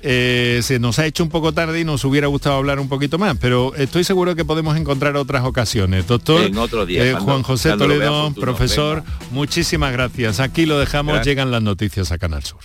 [0.10, 3.18] Eh, se nos ha hecho un poco tarde y nos hubiera gustado hablar un poquito
[3.18, 6.08] más, pero estoy seguro que podemos encontrar otras ocasiones.
[6.08, 10.40] Doctor En otro día, eh, cuando- Juan José Toledo, profesor, muchísimas gracias.
[10.40, 11.28] Aquí lo dejamos, Gracias.
[11.28, 12.60] llegan las noticias a Canal Sur.